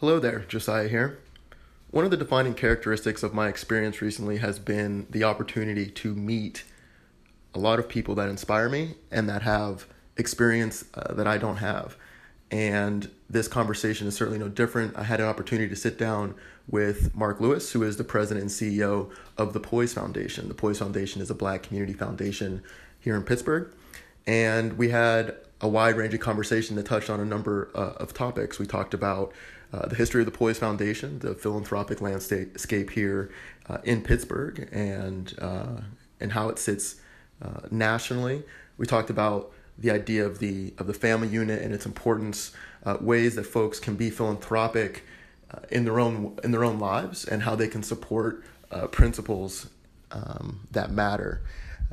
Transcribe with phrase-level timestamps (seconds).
[0.00, 1.18] Hello there, Josiah here.
[1.90, 6.62] One of the defining characteristics of my experience recently has been the opportunity to meet
[7.52, 11.56] a lot of people that inspire me and that have experience uh, that I don't
[11.56, 11.96] have.
[12.48, 14.96] And this conversation is certainly no different.
[14.96, 16.36] I had an opportunity to sit down
[16.68, 20.46] with Mark Lewis, who is the president and CEO of the Poise Foundation.
[20.46, 22.62] The Poise Foundation is a black community foundation
[23.00, 23.68] here in Pittsburgh.
[24.28, 28.60] And we had a wide ranging conversation that touched on a number uh, of topics.
[28.60, 29.32] We talked about
[29.72, 33.30] uh, the history of the Poise Foundation, the philanthropic landscape here
[33.68, 35.82] uh, in Pittsburgh, and uh,
[36.20, 36.96] and how it sits
[37.42, 38.42] uh, nationally.
[38.78, 42.52] We talked about the idea of the of the family unit and its importance,
[43.00, 45.04] ways that folks can be philanthropic
[45.70, 48.42] in their own in their own lives, and how they can support
[48.90, 49.68] principles
[50.12, 51.42] um, that matter.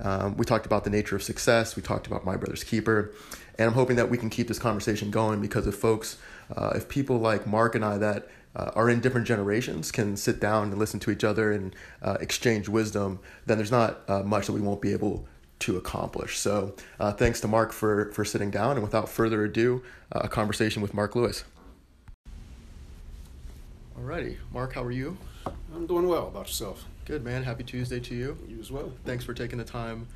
[0.02, 1.76] Um, we talked about the nature of success.
[1.76, 3.12] We talked about My Brother's Keeper.
[3.58, 6.18] And I'm hoping that we can keep this conversation going because if folks,
[6.56, 10.40] uh, if people like Mark and I that uh, are in different generations can sit
[10.40, 14.48] down and listen to each other and uh, exchange wisdom, then there's not uh, much
[14.48, 15.28] that we won't be able
[15.60, 16.38] to accomplish.
[16.38, 18.72] So uh, thanks to Mark for, for sitting down.
[18.72, 21.44] And without further ado, uh, a conversation with Mark Lewis.
[24.00, 25.18] Alrighty, Mark, how are you?
[25.74, 26.28] I'm doing well.
[26.28, 26.86] About yourself?
[27.06, 27.44] Good, man.
[27.44, 28.38] Happy Tuesday to you.
[28.48, 28.92] You as well.
[29.06, 30.08] Thanks for taking the time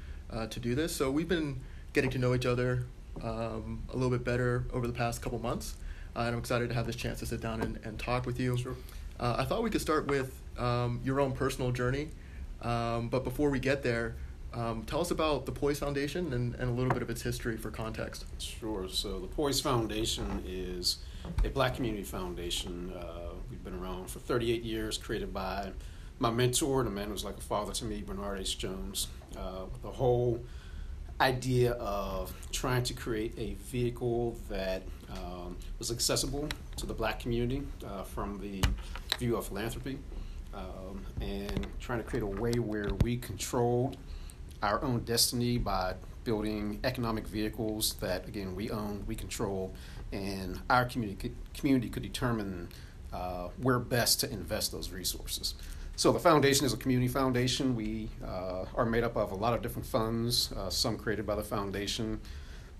[0.50, 0.96] to do this.
[0.96, 1.60] So we've been
[1.94, 2.86] getting to know each other
[3.24, 5.76] um, a little bit better over the past couple months.
[6.20, 8.42] Uh, and I'm excited to have this chance to sit down and, and talk with
[8.42, 8.58] you.
[8.58, 8.76] Sure.
[9.22, 12.10] Uh, I thought we could start with um, your own personal journey.
[12.62, 14.16] Um, but before we get there,
[14.54, 17.56] um, tell us about the Poise Foundation and, and a little bit of its history
[17.56, 18.26] for context.
[18.38, 18.90] Sure.
[18.90, 20.98] So, the Poise Foundation is
[21.46, 22.92] a black community foundation.
[22.94, 25.72] Uh, we've been around for 38 years, created by
[26.18, 28.58] my mentor, the man who's like a father to me, Bernard H.
[28.58, 29.08] Jones.
[29.38, 30.44] Uh, the whole
[31.22, 37.64] idea of trying to create a vehicle that um, was accessible to the black community
[37.86, 38.64] uh, from the
[39.18, 39.98] view of philanthropy
[40.54, 43.98] um, and trying to create a way where we controlled
[44.64, 45.94] our own destiny by
[46.24, 49.74] building economic vehicles that again we own we control
[50.12, 52.68] and our community community could determine
[53.14, 55.56] uh, where best to invest those resources
[56.00, 57.76] so the foundation is a community foundation.
[57.76, 61.36] We uh, are made up of a lot of different funds, uh, some created by
[61.36, 62.22] the foundation,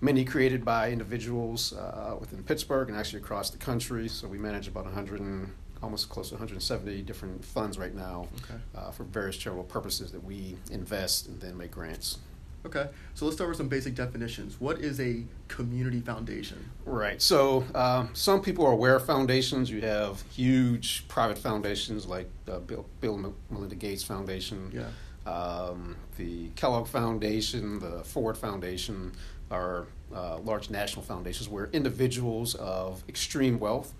[0.00, 4.08] many created by individuals uh, within Pittsburgh and actually across the country.
[4.08, 8.58] So we manage about 100 and almost close to 170 different funds right now okay.
[8.74, 12.20] Uh, for various charitable purposes that we invest and then make grants.
[12.66, 14.60] Okay, so let's start with some basic definitions.
[14.60, 16.70] What is a community foundation?
[16.84, 17.20] Right.
[17.20, 19.70] So um, some people are aware of foundations.
[19.70, 24.88] You have huge private foundations like uh, Bill, Bill and Melinda Gates Foundation, yeah.
[25.26, 29.12] Um, the Kellogg Foundation, the Ford Foundation
[29.50, 33.92] are uh, large national foundations where individuals of extreme wealth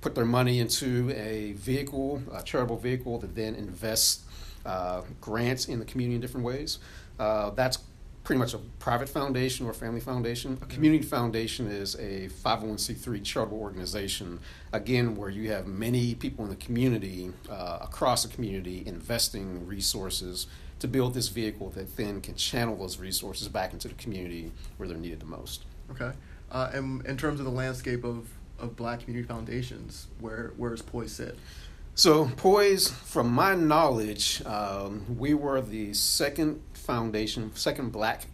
[0.00, 4.24] put their money into a vehicle, a charitable vehicle that then invests
[4.64, 6.78] uh, grants in the community in different ways.
[7.18, 7.78] Uh, that's
[8.24, 10.58] pretty much a private foundation or family foundation.
[10.62, 14.40] A community foundation is a 501c3 charitable organization,
[14.72, 20.46] again, where you have many people in the community, uh, across the community, investing resources
[20.80, 24.88] to build this vehicle that then can channel those resources back into the community where
[24.88, 25.64] they're needed the most.
[25.90, 26.12] Okay.
[26.50, 30.82] Uh, and in terms of the landscape of, of black community foundations, where, where does
[30.82, 31.38] Poise sit?
[31.96, 38.26] So, Poise, from my knowledge, um, we were the second foundation, second black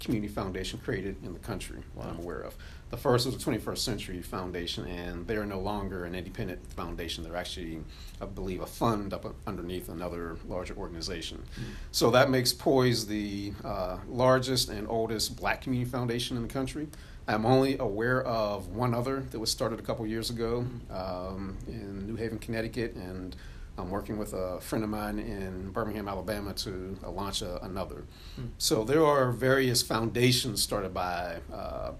[0.00, 2.04] community foundation created in the country wow.
[2.04, 2.54] that I'm aware of.
[2.90, 7.24] The first was the 21st Century Foundation, and they're no longer an independent foundation.
[7.24, 7.80] They're actually,
[8.20, 11.42] I believe, a fund up underneath another larger organization.
[11.58, 11.64] Mm.
[11.90, 16.86] So that makes Poise the uh, largest and oldest black community foundation in the country.
[17.26, 22.06] I'm only aware of one other that was started a couple years ago um, in
[22.06, 23.34] New Haven, Connecticut, and
[23.78, 28.04] I'm working with a friend of mine in Birmingham, Alabama to uh, launch a, another.
[28.36, 28.46] Hmm.
[28.58, 31.92] So there are various foundations started by uh,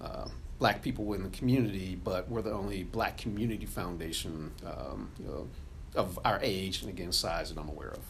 [0.00, 0.28] uh,
[0.58, 5.48] black people in the community, but we're the only black community foundation um, you know,
[5.94, 8.00] of our age and again size that I'm aware of.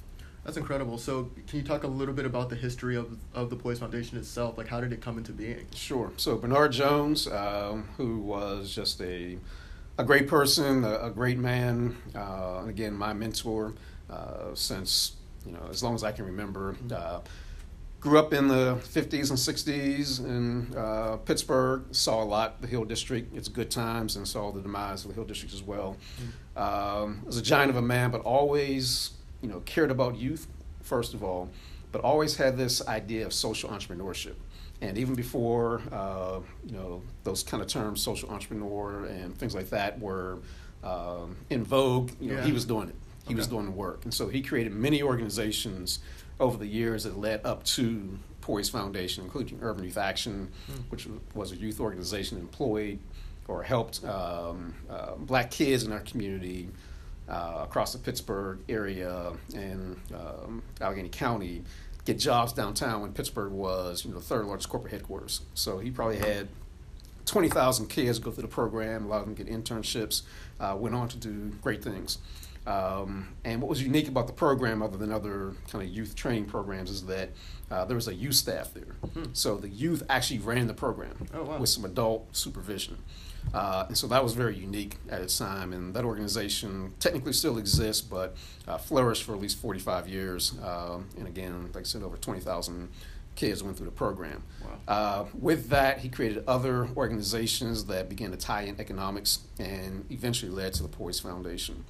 [0.44, 0.98] That's incredible.
[0.98, 4.18] So, can you talk a little bit about the history of, of the Poise Foundation
[4.18, 4.58] itself?
[4.58, 5.66] Like, how did it come into being?
[5.74, 6.12] Sure.
[6.18, 9.38] So, Bernard Jones, um, who was just a
[9.98, 13.74] a great person, a, a great man, uh, again, my mentor
[14.10, 15.12] uh, since
[15.46, 16.76] you know as long as I can remember.
[16.92, 17.20] Uh,
[18.00, 21.84] grew up in the 50s and 60s in uh, Pittsburgh.
[21.92, 25.14] Saw a lot the Hill District, its good times, and saw the demise of the
[25.14, 25.96] Hill District as well.
[26.54, 30.46] Um, was a giant of a man, but always you know cared about youth
[30.82, 31.48] first of all,
[31.92, 34.34] but always had this idea of social entrepreneurship.
[34.82, 39.70] And even before, uh, you know, those kind of terms, social entrepreneur and things like
[39.70, 40.38] that were
[40.82, 42.44] um, in vogue, you know, Yeah.
[42.44, 42.94] he was doing it.
[43.26, 46.00] He was doing the work, and so he created many organizations
[46.38, 50.50] over the years that led up to Poise Foundation, including Urban Youth Action,
[50.90, 52.98] which was a youth organization employed
[53.48, 56.68] or helped um, uh, black kids in our community
[57.26, 61.62] uh, across the Pittsburgh area and um, Allegheny County
[62.04, 65.40] get jobs downtown when Pittsburgh was, you know, the third largest corporate headquarters.
[65.54, 66.48] So he probably had
[67.26, 69.06] 20,000 kids go through the program.
[69.06, 70.22] A lot of them get internships,
[70.60, 72.18] uh, went on to do great things.
[72.66, 76.46] Um, and what was unique about the program, other than other kind of youth training
[76.46, 77.30] programs, is that
[77.70, 78.96] uh, there was a youth staff there.
[79.34, 81.58] So the youth actually ran the program Oh, wow.
[81.58, 82.98] with some adult supervision.
[83.54, 85.72] Uh, and so that was very unique at its time.
[85.72, 88.36] And that organization technically still exists, but
[88.66, 90.54] uh, flourished for at least 45 years.
[90.62, 92.88] Um, and again, like I said, over 20,000
[93.36, 94.42] kids went through the program.
[94.86, 100.50] Uh, with that, he created other organizations that began to tie in economics and eventually
[100.50, 101.84] led to the Poise Foundation.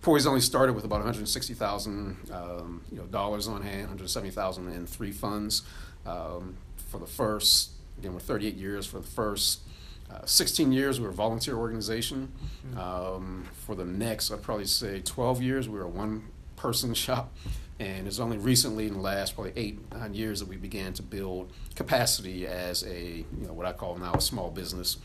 [0.00, 5.10] Poise only started with about 160,000 um, you know, dollars on hand, 170,000 in three
[5.10, 5.62] funds
[6.06, 7.72] um, for the first.
[7.98, 9.60] Again, we're 38 years for the first.
[10.10, 12.32] Uh, 16 years, we were a volunteer organization.
[12.76, 16.24] Um, for the next, I'd probably say 12 years, we were a one
[16.56, 17.34] person shop.
[17.80, 21.02] And it's only recently, in the last probably eight, nine years, that we began to
[21.02, 24.96] build capacity as a, you know, what I call now a small business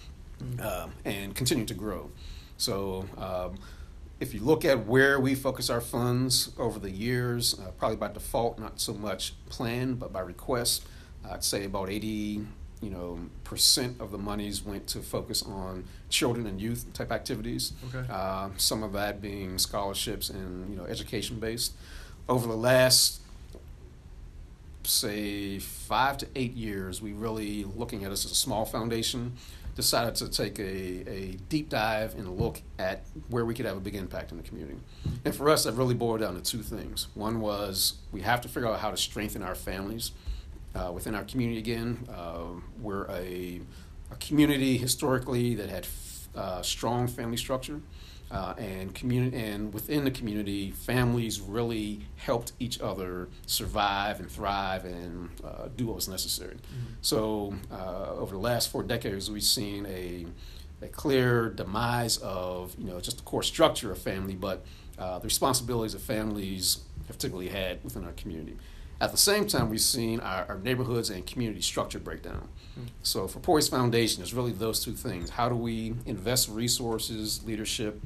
[0.60, 2.10] um, and continue to grow.
[2.58, 3.58] So, um,
[4.20, 8.08] if you look at where we focus our funds over the years, uh, probably by
[8.08, 10.86] default, not so much planned, but by request,
[11.30, 12.46] I'd say about 80
[12.84, 17.74] you know percent of the monies went to focus on children and youth type activities.
[17.94, 18.06] Okay.
[18.12, 21.74] Uh, some of that being scholarships and you know education based.
[22.28, 23.22] Over the last
[24.84, 29.34] say five to eight years, we really looking at us as a small foundation.
[29.76, 33.80] Decided to take a, a deep dive and look at where we could have a
[33.80, 34.78] big impact in the community.
[35.26, 37.08] And for us, that really boiled down to two things.
[37.16, 40.12] One was we have to figure out how to strengthen our families
[40.76, 42.08] uh, within our community again.
[42.10, 43.62] Uh, we're a,
[44.12, 45.88] a community historically that had
[46.36, 47.82] uh, strong family structure.
[48.32, 54.86] Uh, and community and within the community, families really helped each other survive and thrive
[54.86, 56.58] and uh, do what was necessary.
[57.02, 60.26] So uh, over the last four decades, we've seen a
[60.84, 64.66] a clear demise of you know just the core structure of family, but
[65.00, 68.58] uh, the responsibilities that families have typically had within our community.
[69.04, 72.48] At the same time, we've seen our, our neighborhoods and community structure break down.
[73.02, 75.30] So for Poise Foundation, it's really those two things.
[75.30, 78.02] How do we invest resources, leadership,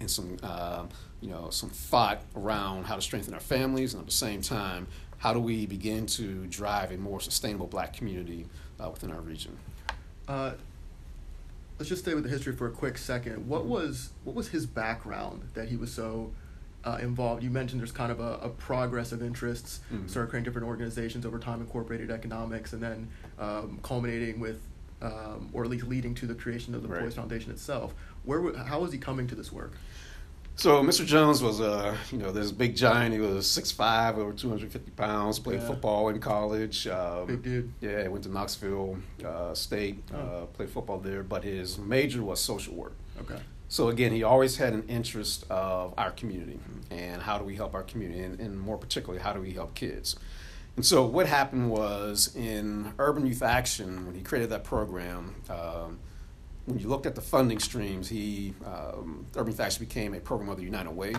[0.00, 0.86] and some uh,
[1.20, 4.88] you know some thought around how to strengthen our families, and at the same time,
[5.18, 8.46] how do we begin to drive a more sustainable Black community
[8.80, 9.56] uh, within our region?
[10.26, 10.54] Uh,
[11.78, 13.46] let's just stay with the history for a quick second.
[13.46, 16.32] What was what was his background that he was so
[16.86, 17.42] uh, involved?
[17.42, 20.08] You mentioned there's kind of a, a progress of interests, Mhm.
[20.08, 24.60] started creating different organizations over time, incorporated economics, and then um, culminating with,
[25.02, 27.02] um, or at least leading to the creation of the Right.
[27.02, 27.94] Poise Foundation itself.
[28.24, 29.72] Where how was he coming to this work?
[30.58, 31.04] So Mr.
[31.04, 33.12] Jones was a you know this big giant.
[33.12, 35.38] He was 6'5", over two hundred fifty pounds.
[35.38, 35.66] Played Yeah.
[35.66, 36.86] football in college.
[36.86, 37.72] Um, Big dude.
[37.82, 40.02] Yeah, he went to Knoxville uh, State.
[40.14, 40.16] Oh.
[40.18, 42.94] Uh, played football there, but his major was social work.
[43.20, 43.38] Okay.
[43.68, 47.74] So again, he always had an interest of our community and how do we help
[47.74, 50.16] our community, and, and more particularly, how do we help kids.
[50.76, 55.98] And so what happened was in Urban Youth Action, when he created that program, um,
[56.66, 60.48] when you looked at the funding streams, he um, Urban Youth Action became a program
[60.48, 61.14] of the United Way.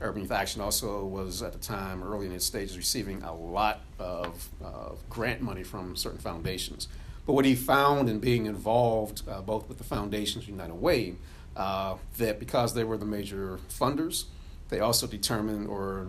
[0.00, 3.80] Urban Youth Action also was at the time early in its stages receiving a lot
[3.98, 6.88] of uh, grant money from certain foundations.
[7.26, 11.14] But what he found in being involved uh, both with the foundations United Way,
[11.56, 14.24] uh, that because they were the major funders,
[14.68, 16.08] they also determined or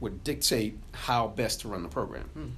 [0.00, 2.28] would dictate how best to run the program.
[2.34, 2.48] Hmm.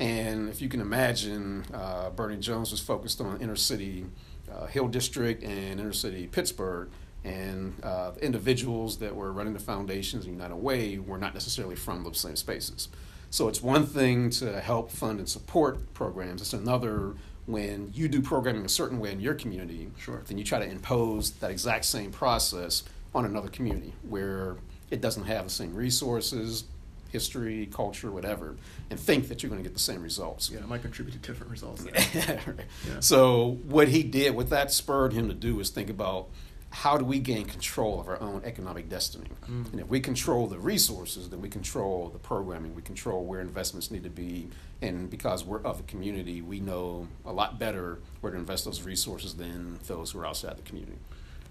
[0.00, 4.06] And if you can imagine, uh, Bernie Jones was focused on inner city
[4.52, 6.90] uh, Hill District and inner city Pittsburgh,
[7.24, 11.76] and uh, the individuals that were running the foundations in United Way were not necessarily
[11.76, 12.88] from those same spaces.
[13.30, 16.42] So it's one thing to help fund and support programs.
[16.42, 17.14] It's another
[17.46, 20.22] when you do programming a certain way in your community, Sure.
[20.26, 22.84] then you try to impose that exact same process
[23.14, 24.56] on another community where
[24.90, 26.64] it doesn't have the same resources,
[27.10, 28.56] history, culture, whatever,
[28.90, 30.50] and think that you're going to get the same results.
[30.50, 31.82] yeah, it might contribute to different results.
[31.84, 32.40] there.
[32.88, 33.00] Yeah.
[33.00, 36.28] So what he did, what that spurred him to do, is think about
[36.74, 39.28] how do we gain control of our own economic destiny.
[39.46, 39.72] Mm.
[39.72, 43.90] And if we control the resources, then we control the programming, we control where investments
[43.90, 44.48] need to be,
[44.80, 48.82] and because we're of the community, we know a lot better where to invest those
[48.82, 50.96] resources than those who are outside the community.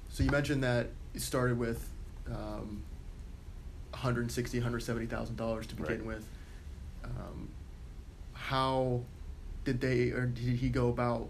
[0.10, 1.88] So you mentioned that it started with
[2.28, 2.82] um,
[3.92, 6.06] 160, 170 thousand dollars to begin Right.
[6.06, 6.26] with.
[7.04, 7.50] Um,
[8.34, 9.02] how
[9.66, 11.30] did they or did he go about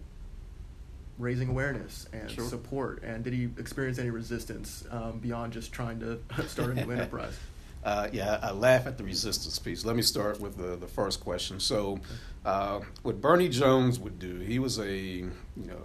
[1.22, 2.46] raising awareness and Sure.
[2.48, 3.04] support?
[3.04, 7.38] And did he experience any resistance um, beyond just trying to start a new enterprise?
[7.84, 9.86] Uh, yeah, I laugh at the resistance piece.
[9.86, 11.60] Let me start with the, the first question.
[11.60, 12.00] So,
[12.46, 15.82] uh, what Bernie Jones would do, he was a you know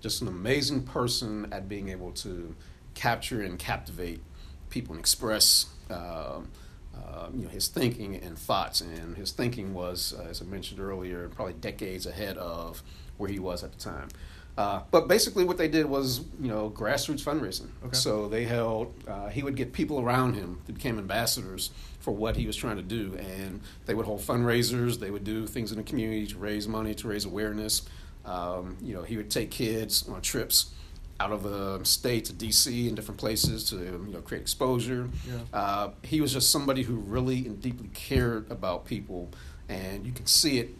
[0.00, 2.54] just an amazing person at being able to
[2.94, 4.20] capture and captivate
[4.68, 6.48] people and express um
[6.96, 8.80] uh, you know his thinking and thoughts.
[8.82, 12.82] And his thinking was, uh, as I mentioned earlier, probably decades ahead of
[13.16, 14.08] where he was at the time.
[14.56, 17.68] Uh, but basically, what they did was, you know, grassroots fundraising.
[17.84, 17.96] Okay.
[17.96, 18.94] So they held.
[19.06, 21.70] Uh, he would get people around him that became ambassadors
[22.00, 24.98] for what he was trying to do, and they would hold fundraisers.
[24.98, 27.82] They would do things in the community to raise money, to raise awareness.
[28.24, 30.72] Um, you know, he would take kids on trips
[31.20, 32.86] out of the state to D.C.
[32.86, 35.10] and different places to you know create exposure.
[35.28, 35.38] Yeah.
[35.52, 39.28] Uh, he was just somebody who really and deeply cared about people,
[39.68, 40.70] and you can see it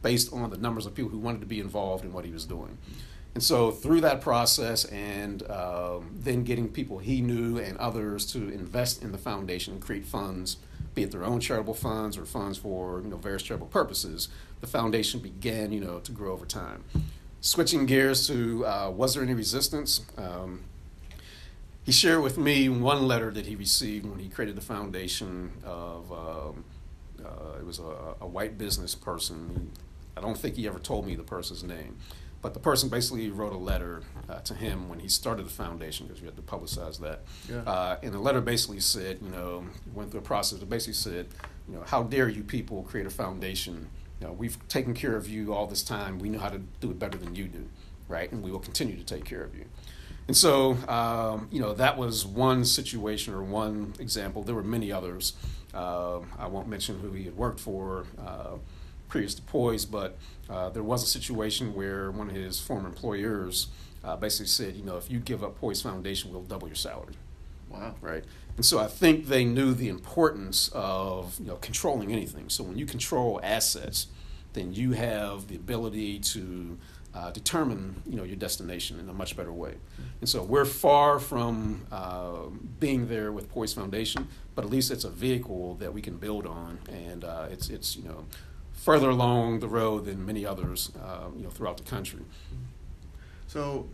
[0.00, 2.44] based on the numbers of people who wanted to be involved in what he was
[2.44, 2.78] doing.
[3.34, 8.48] And so, through that process, and um, then getting people he knew and others to
[8.48, 10.56] invest in the foundation and create funds,
[10.94, 14.28] be it their own charitable funds or funds for you know various charitable purposes,
[14.60, 16.84] the foundation began you know to grow over time.
[17.40, 20.04] Switching gears to uh, was there any resistance?
[20.16, 20.64] Um,
[21.84, 26.12] he shared with me one letter that he received when he created the foundation of
[26.12, 26.64] um,
[27.24, 29.70] uh, it was a, a white business person.
[30.16, 31.96] I don't think he ever told me the person's name,
[32.40, 36.06] but the person basically wrote a letter uh, to him when he started the foundation
[36.06, 37.22] because we had to publicize that.
[37.50, 37.62] Yeah.
[37.62, 41.26] Uh, and the letter basically said, you know, went through a process that basically said,
[41.68, 43.88] you know, how dare you people create a foundation?
[44.20, 46.18] You know, we've taken care of you all this time.
[46.18, 47.68] We know how to do it better than you do,
[48.08, 48.30] right?
[48.30, 49.64] And we will continue to take care of you.
[50.28, 54.42] And so, um, you know, that was one situation or one example.
[54.42, 55.32] There were many others.
[55.74, 58.58] Uh, I won't mention who he had worked for uh,
[59.08, 60.16] previous to Poise, but
[60.50, 63.68] uh, there was a situation where one of his former employers
[64.04, 67.14] uh, basically said, you know, if you give up Poise Foundation, we'll double your salary
[67.68, 67.94] Wow.
[68.00, 68.24] right?
[68.56, 72.48] And so I think they knew the importance of you know controlling anything.
[72.48, 74.06] So when you control assets,
[74.54, 76.78] then you have the ability to
[77.14, 79.74] uh, determine you know your destination in a much better way.
[80.20, 82.46] And so we're far from uh,
[82.80, 86.46] being there with Poise Foundation, but at least it's a vehicle that we can build
[86.46, 88.24] on, and uh, it's it's you know
[88.78, 92.20] further along the road than many others uh, you know throughout the country.
[93.46, 93.86] So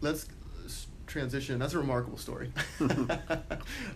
[0.00, 0.26] let's
[1.06, 1.58] transition.
[1.58, 2.50] That's a remarkable story.
[2.80, 2.86] uh,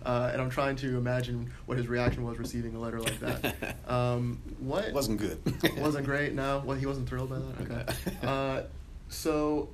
[0.05, 3.75] and I'm trying to imagine what his reaction was receiving a letter like that.
[3.87, 5.37] Um, what It wasn't good.
[5.77, 6.33] wasn't great.
[6.33, 7.61] No, well, he wasn't thrilled by that.
[7.61, 8.15] Okay.
[8.25, 8.61] Uh,
[9.09, 9.67] so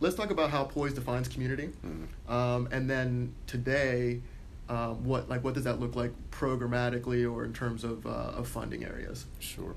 [0.00, 2.30] let's talk about how Poise defines community, Mhm.
[2.32, 4.22] um, and then today,
[4.70, 8.48] um, what like what does that look like programmatically or in terms of uh, of
[8.48, 9.26] funding areas?
[9.38, 9.74] Sure.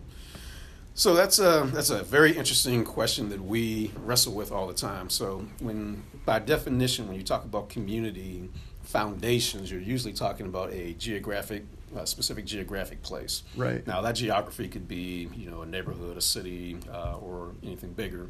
[0.98, 5.10] So that's a that's a very interesting question that we wrestle with all the time.
[5.10, 8.50] So when by definition, when you talk about community
[8.84, 11.66] foundations, you're usually talking about a geographic,
[11.98, 13.44] uh, specific geographic place.
[13.58, 13.86] Right.
[13.86, 18.30] Now that geography could be you know a neighborhood, a city, uh, or anything bigger.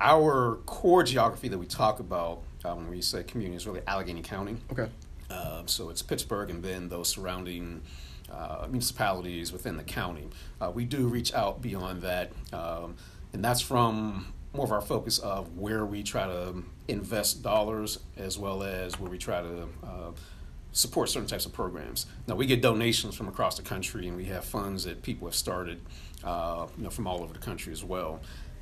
[0.00, 4.22] Our core geography that we talk about uh, when we say community is really Allegheny
[4.22, 4.56] County.
[4.72, 4.88] Okay.
[5.28, 7.82] Uh, so it's Pittsburgh and then those surrounding
[8.30, 10.28] uh, municipalities within the county.
[10.60, 12.96] Uh, we do reach out beyond that, um,
[13.32, 18.36] and that's from more of our focus of where we try to invest dollars as
[18.38, 20.10] well as where we try to uh,
[20.72, 22.06] support certain types of programs.
[22.26, 25.34] Now we get donations from across the country, and we have funds that people have
[25.34, 25.80] started,
[26.24, 28.20] uh, you know, from all over the country as well.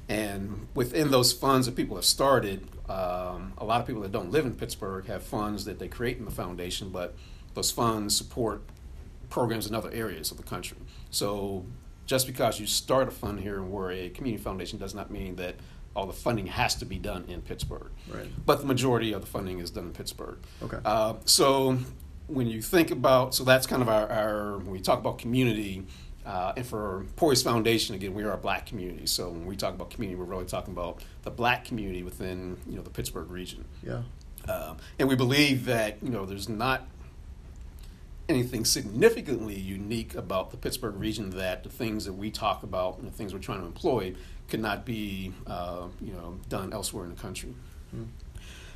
[0.09, 4.31] And within those funds that people have started, um, a lot of people that don't
[4.31, 7.15] live in Pittsburgh have funds that they create in the foundation, but
[7.53, 8.63] those funds support
[9.31, 10.79] programs in other areas of the country.
[11.11, 11.65] So
[12.07, 15.37] just because you start a fund here and we're a community foundation does not mean
[15.37, 15.57] that
[15.95, 17.91] all the funding has to be done in Pittsburgh.
[18.09, 18.29] Right.
[18.47, 20.39] But the majority of the funding is done in Pittsburgh.
[20.63, 20.79] Okay.
[20.85, 21.79] Uh, so
[22.29, 25.87] when you think about, so that's kind of our, our when we talk about community,
[26.25, 29.07] uh, and for Poise Foundation, again, we are a black community.
[29.07, 32.77] So when we talk about community, we're really talking about the black community within you
[32.77, 33.65] know the Pittsburgh region.
[33.83, 34.03] Yeah.
[34.47, 36.87] Um, and we believe that you know there's not
[38.29, 43.07] anything significantly unique about the Pittsburgh region that the things that we talk about and
[43.07, 44.15] the things we're trying to employ
[44.49, 47.55] could not be uh, you know done elsewhere in the country.
[47.95, 48.09] Mm.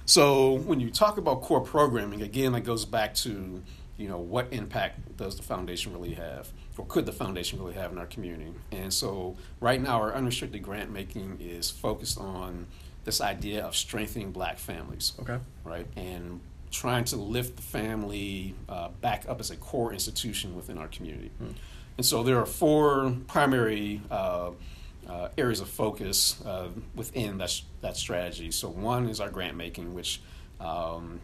[0.05, 3.63] So when you talk about core programming, again, that goes back to
[3.99, 7.93] you know what impact does the foundation really have, or could the foundation really have
[7.93, 8.53] in our community?
[8.71, 12.67] And so right now, our unrestricted grant making is focused on
[13.05, 15.39] this idea of strengthening Black families Okay.
[15.65, 15.87] right?
[15.97, 16.41] And
[16.73, 21.31] trying to lift the family uh, back up as a core institution within our community.
[21.39, 21.51] Hmm.
[21.99, 24.51] And so there are four primary uh,
[25.09, 28.51] uh, areas of focus uh, within that, that strategy.
[28.51, 30.23] So one is our grant making, which
[30.59, 31.21] um,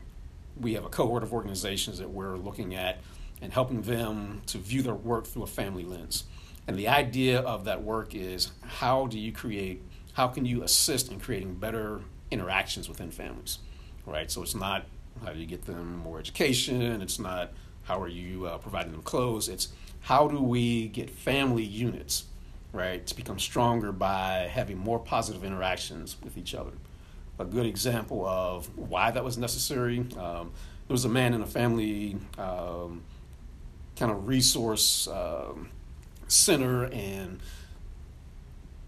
[0.60, 2.98] we have a cohort of organizations that we're looking at
[3.40, 6.24] and helping them to view their work through a family lens.
[6.66, 11.10] And the idea of that work is how do you create, how can you assist
[11.10, 13.58] in creating better interactions within families,
[14.04, 14.30] right?
[14.30, 14.84] So it's not
[15.24, 17.52] how do you get them more education, it's not
[17.84, 19.68] how are you uh, providing them clothes, it's
[20.00, 22.24] how do we get family units,
[22.72, 26.72] right, to become stronger by having more positive interactions with each other.
[27.38, 30.00] A good example of why that was necessary.
[30.18, 30.52] Um,
[30.86, 33.02] there was a man in a family um,
[33.96, 35.68] kind of resource um,
[36.26, 37.40] center, and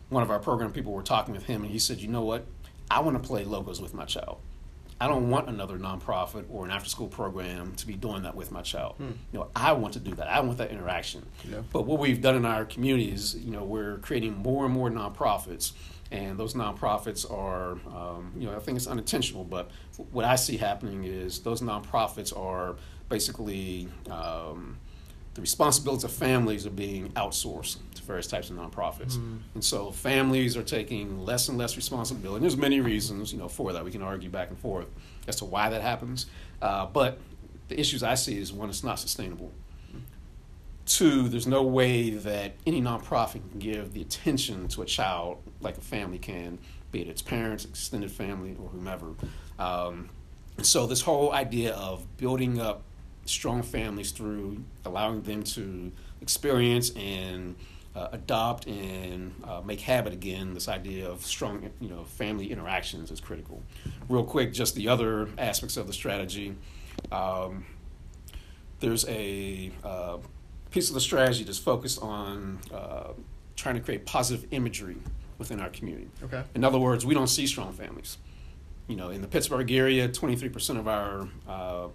[0.08, 2.44] one of our program people were talking with him, and he said, "You know what?
[2.90, 4.38] I want to play Legos with my child.
[5.00, 8.60] I don't want another nonprofit or an after-school program to be doing that with my
[8.60, 8.96] child.
[8.96, 9.12] Hmm.
[9.32, 10.28] You know, I want to do that.
[10.28, 11.24] I want that interaction.
[11.50, 11.62] Yeah.
[11.72, 14.90] But what we've done in our community is, you know, we're creating more and more
[14.90, 15.72] nonprofits."
[16.12, 19.70] and those nonprofits are, um, you know, I think it's unintentional, but
[20.10, 22.76] what I see happening is those nonprofits are
[23.08, 24.78] basically um,
[25.34, 29.16] the responsibilities of families are being outsourced to various types of nonprofits.
[29.16, 29.38] Mm.
[29.54, 32.36] And so families are taking less and less responsibility.
[32.36, 33.84] And there's many reasons, you know, for that.
[33.84, 34.88] We can argue back and forth
[35.28, 36.26] as to why that happens.
[36.60, 37.18] Uh, but
[37.68, 39.52] the issues I see is one, it's not sustainable.
[40.86, 45.78] Two, there's no way that any nonprofit can give the attention to a child like
[45.78, 46.58] a family can,
[46.90, 49.14] be it its parents, extended family, or whomever.
[49.58, 50.08] Um,
[50.56, 52.82] and so this whole idea of building up
[53.24, 57.54] strong families through allowing them to experience and
[57.94, 63.10] uh, adopt and uh, make habit again this idea of strong you know family interactions
[63.10, 63.62] is critical.
[64.08, 66.54] Real quick just the other aspects of the strategy.
[67.10, 67.66] Um,
[68.78, 70.18] there's a uh,
[70.70, 73.12] piece of the strategy that's focused on uh,
[73.56, 74.96] trying to create positive imagery
[75.38, 76.08] within our community.
[76.22, 76.42] Okay.
[76.54, 78.18] In other words we don't see strong families.
[78.86, 81.88] You know in the pittsburgh area 23% of our uh,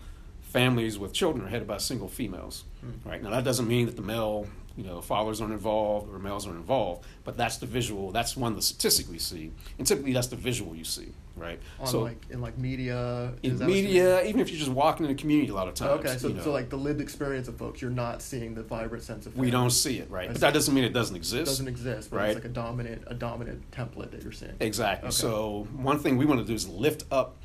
[0.55, 2.63] families with children are headed by single females.
[2.81, 2.93] Mm.
[3.03, 3.21] Right?
[3.21, 6.57] Now, that doesn't mean that the male, you know, fathers aren't involved or males aren't
[6.57, 8.11] involved, but that's the visual.
[8.11, 11.07] That's one of the statistics we see, and typically that's the visual you see,
[11.37, 11.59] right?
[11.79, 15.19] On so like in like media, in media, even if you're just walking in the
[15.19, 15.99] community, a lot of times.
[16.01, 18.63] Okay, so, you know, so like the lived experience of folks, you're not seeing the
[18.63, 19.33] vibrant sense of.
[19.33, 19.47] Family.
[19.47, 20.25] We don't see it, right?
[20.25, 20.41] I but see.
[20.41, 21.43] that doesn't mean it doesn't exist.
[21.43, 22.29] It doesn't exist, right?
[22.29, 24.55] It's like a dominant, a dominant template that you're seeing.
[24.59, 25.07] Exactly.
[25.07, 25.15] Okay.
[25.15, 27.37] So one thing we want to do is lift up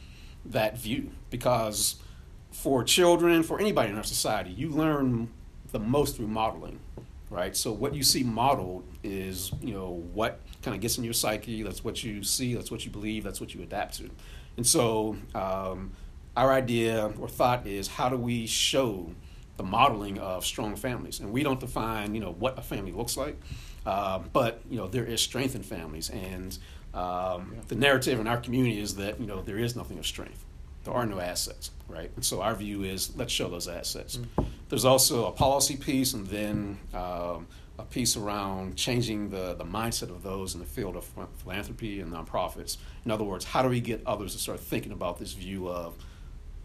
[0.45, 1.97] that view because
[2.51, 5.29] for children, for anybody in our society, you learn
[5.73, 6.81] the most through modeling,
[7.31, 7.57] right?
[7.57, 11.63] So what you see modeled is, you know, what kind of gets in your psyche.
[11.63, 12.55] That's what you see.
[12.55, 13.25] That's what you believe.
[13.25, 14.11] That's what you adapt to.
[14.57, 15.93] And so um,
[16.37, 19.11] our idea or thought is, how do we show
[19.57, 21.21] the modeling of strong families?
[21.21, 23.41] And we don't define, you know, what a family looks like,
[23.87, 26.59] uh, but you know, there is strength in families, and
[26.93, 30.45] um, the narrative in our community is that you know there is nothing of strength
[30.85, 32.11] there are no assets, right?
[32.17, 34.17] And so our view is let's show those assets.
[34.17, 34.45] Mm-hmm.
[34.69, 37.47] There's also a policy piece and then um,
[37.79, 41.05] a piece around changing the, the mindset of those in the field of
[41.39, 42.77] philanthropy and nonprofits.
[43.05, 45.97] In other words, how do we get others to start thinking about this view of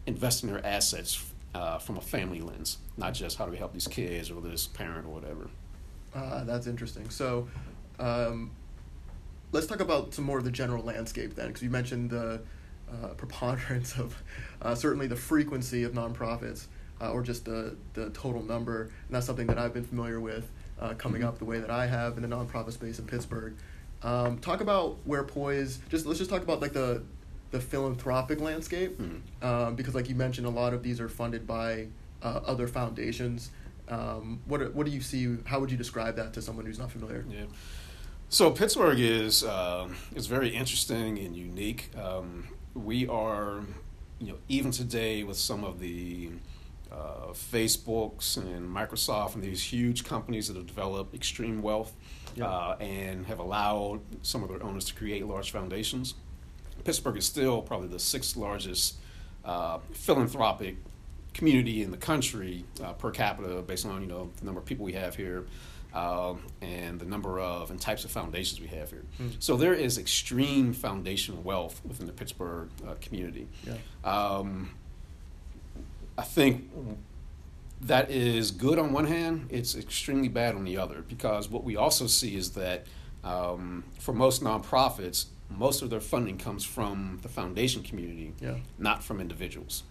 [0.06, 3.88] investing their assets uh, from a family lens, not just how do we help these
[3.88, 5.50] kids or this parent or whatever.
[6.14, 7.10] Uh, that's interesting.
[7.10, 7.48] So,
[7.98, 8.52] um,
[9.52, 12.42] let's talk about some more of the general landscape then, because you mentioned the
[13.04, 14.22] uh, preponderance of
[14.62, 16.68] uh, certainly the frequency of nonprofits
[17.02, 18.84] uh, or just the, the total number.
[18.84, 21.30] And that's something that I've been familiar with uh, coming mm-hmm.
[21.30, 23.56] up the way that I have in the nonprofit space in Pittsburgh.
[24.04, 27.04] Um, talk about where Poise, just let's just talk about like the,
[27.52, 29.46] the philanthropic landscape mm-hmm.
[29.46, 31.88] um, because like you mentioned, a lot of these are funded by
[32.22, 33.52] uh, other foundations.
[33.88, 35.38] Um, what, what do you see?
[35.46, 37.26] How would you describe that to someone who's not familiar?
[37.30, 37.46] Yeah.
[38.30, 41.92] So Pittsburgh is uh, is very interesting and unique.
[41.96, 43.62] Um, we are,
[44.20, 46.30] you know, even today with some of the
[46.92, 51.94] uh, Facebooks and Microsoft and these huge companies that have developed extreme wealth
[52.36, 52.46] yeah.
[52.46, 56.14] uh, and have allowed some of their owners to create large foundations.
[56.84, 58.96] Pittsburgh is still probably the sixth largest
[59.44, 60.76] uh, philanthropic
[61.34, 64.86] community in the country uh, per capita, based on you know the number of people
[64.86, 65.46] we have here
[65.96, 69.06] um, and the number of and types of foundations we have here.
[69.20, 69.36] Mm.
[69.40, 73.48] So there is extreme foundational wealth within the Pittsburgh uh, community.
[73.66, 73.78] Yeah.
[74.04, 74.72] Um,
[76.18, 76.70] I think
[77.82, 81.76] that is good on one hand, it's extremely bad on the other because what we
[81.76, 82.86] also see is that
[83.24, 88.56] um, for most nonprofits, most of their funding comes from the foundation community, yeah.
[88.78, 89.84] not from individuals.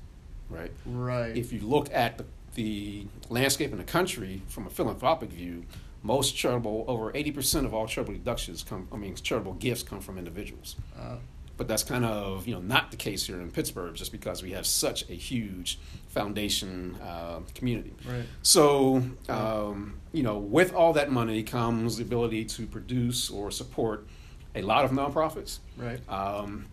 [0.50, 0.72] right?
[0.86, 1.36] Right.
[1.36, 5.64] If you look at the, the landscape in the country from a philanthropic view,
[6.04, 10.18] most charitable, over 80% of all charitable deductions come, I mean, charitable gifts come from
[10.18, 10.76] individuals.
[10.96, 11.16] Uh,
[11.56, 14.50] But that's kind of, you know, not the case here in Pittsburgh just because we
[14.52, 17.94] have such a huge foundation uh, community.
[18.06, 18.24] right.
[18.42, 24.06] So, um, you know, with all that money comes the ability to produce or support
[24.54, 25.58] a lot of nonprofits.
[25.76, 26.00] Right.
[26.08, 26.66] Um,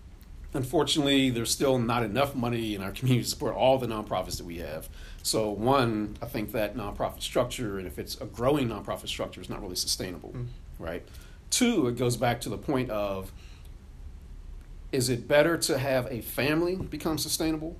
[0.53, 4.45] unfortunately, there's still not enough money in our community to support all the nonprofits that
[4.45, 4.89] we have.
[5.23, 9.49] So, one, I think that nonprofit structure, and if it's a growing nonprofit structure, is
[9.49, 10.47] not really sustainable, Mm.
[10.79, 11.03] right?
[11.49, 13.31] Two, it goes back to the point of
[14.91, 17.77] is it better to have a family become sustainable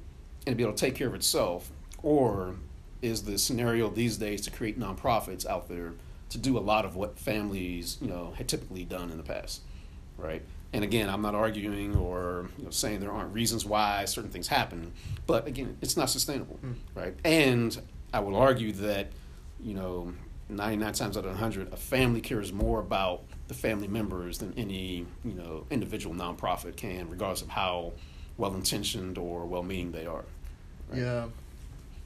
[0.48, 1.70] and be able to take care of itself,
[2.02, 2.56] or
[3.02, 5.94] is the scenario these days to create nonprofits out there
[6.30, 9.62] to do a lot of what families, you know, had typically done in the past,
[10.18, 10.42] right?
[10.74, 14.48] And again, I'm not arguing or you know, saying there aren't reasons why certain things
[14.48, 14.94] happen,
[15.28, 16.76] but again, it's not sustainable, Mm.
[16.96, 17.16] right?
[17.26, 17.80] And
[18.14, 19.12] I will argue that,
[19.62, 20.14] you know,
[20.50, 25.06] 99 times out of 100, a family cares more about the family members than any,
[25.26, 27.92] you know, individual nonprofit can, regardless of how
[28.38, 30.24] well intentioned or well meaning they are.
[30.90, 31.00] right?
[31.00, 31.26] Yeah.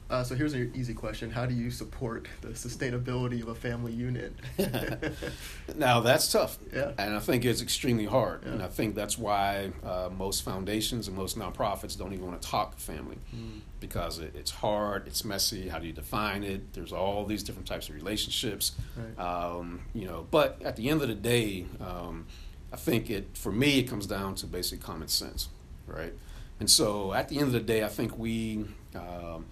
[0.08, 3.92] Uh, so here's an easy question: How do you support the sustainability of a family
[3.92, 4.34] unit?
[5.76, 6.58] Now that's tough.
[6.72, 6.92] Yeah.
[6.96, 8.42] And I think it's extremely hard.
[8.44, 8.52] Yeah.
[8.52, 12.48] And I think that's why uh, most foundations and most nonprofits don't even want to
[12.48, 13.60] talk family Mm.
[13.80, 15.68] because it, it's hard, it's messy.
[15.68, 16.72] How do you define it?
[16.72, 18.72] There's all these different types of relationships.
[18.96, 19.18] Right.
[19.18, 22.26] Um, you know, but at the end of the day, um,
[22.72, 25.48] I think it for me it comes down to basic common sense,
[25.86, 26.12] right?
[26.60, 28.64] And so at the end of the day, I think we
[28.94, 29.46] um,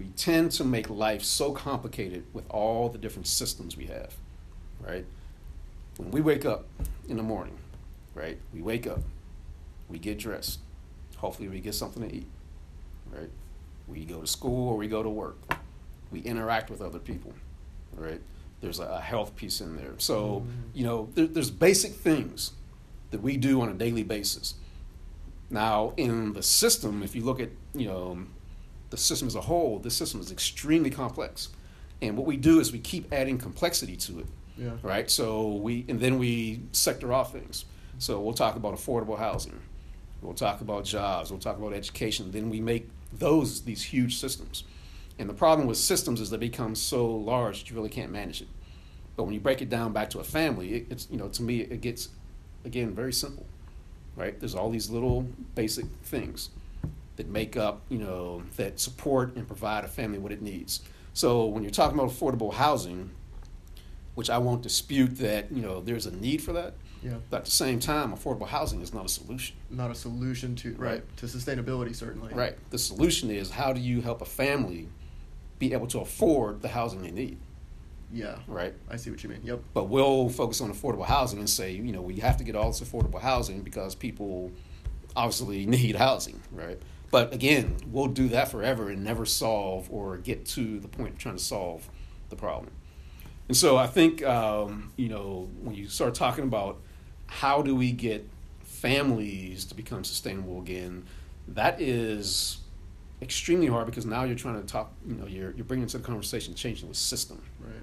[0.00, 4.14] we tend to make life so complicated with all the different systems we have,
[4.80, 5.04] right?
[5.98, 6.64] When we wake up
[7.06, 7.58] in the morning,
[8.14, 8.38] right?
[8.54, 9.00] We wake up,
[9.90, 10.60] we get dressed.
[11.18, 12.26] Hopefully, we get something to eat,
[13.12, 13.28] right?
[13.86, 15.36] We go to school or we go to work.
[16.10, 17.34] We interact with other people,
[17.94, 18.22] right?
[18.62, 19.92] There's a, a health piece in there.
[19.98, 20.50] So, mm-hmm.
[20.72, 22.52] you know, there, there's basic things
[23.10, 24.54] that we do on a daily basis.
[25.50, 28.24] Now, in the system, if you look at, you know,
[28.90, 31.48] the system as a whole, this system is extremely complex.
[32.02, 34.26] And what we do is we keep adding complexity to it
[34.58, 34.70] Yeah.
[34.82, 35.10] right?
[35.10, 37.64] So we and then we sector off things.
[37.98, 39.58] So we'll talk about affordable housing,
[40.22, 42.30] we'll talk about jobs, we'll talk about education.
[42.30, 44.64] Then we make those these huge systems.
[45.18, 48.40] And the problem with systems is they become so large that you really can't manage
[48.40, 48.48] it.
[49.16, 51.42] But when you break it down back to a family, it, it's you know to
[51.42, 52.08] me it gets
[52.64, 53.44] again very simple,
[54.16, 54.38] right?
[54.40, 56.48] There's all these little basic things
[57.20, 60.80] that make up you know that support and provide a family what it needs.
[61.12, 63.10] So when you're talking about affordable housing,
[64.14, 66.74] which I won't dispute that you know there's a need for that.
[67.02, 67.14] Yeah.
[67.30, 69.56] But at the same time, affordable housing is not a solution.
[69.70, 71.16] Not a solution to right, Right.
[71.18, 72.32] to sustainability certainly.
[72.34, 72.56] Right.
[72.70, 74.88] The solution is how do you help a family
[75.58, 77.38] be able to afford the housing they need.
[78.12, 78.36] Yeah.
[78.48, 78.74] Right.
[78.90, 79.40] I see what you mean.
[79.44, 79.60] Yep.
[79.74, 82.70] But we'll focus on affordable housing and say you know we have to get all
[82.70, 84.50] this affordable housing because people
[85.16, 86.40] obviously need housing.
[86.52, 86.78] Right.
[87.10, 91.18] But again, we'll do that forever and never solve or get to the point of
[91.18, 91.88] trying to solve
[92.28, 92.70] the problem.
[93.48, 96.78] And so I think um, you know when you start talking about
[97.26, 98.28] how do we get
[98.62, 101.04] families to become sustainable again,
[101.48, 102.58] that is
[103.20, 104.92] extremely hard because now you're trying to talk.
[105.06, 107.82] You know, you're you're bringing into the conversation changing the system Right.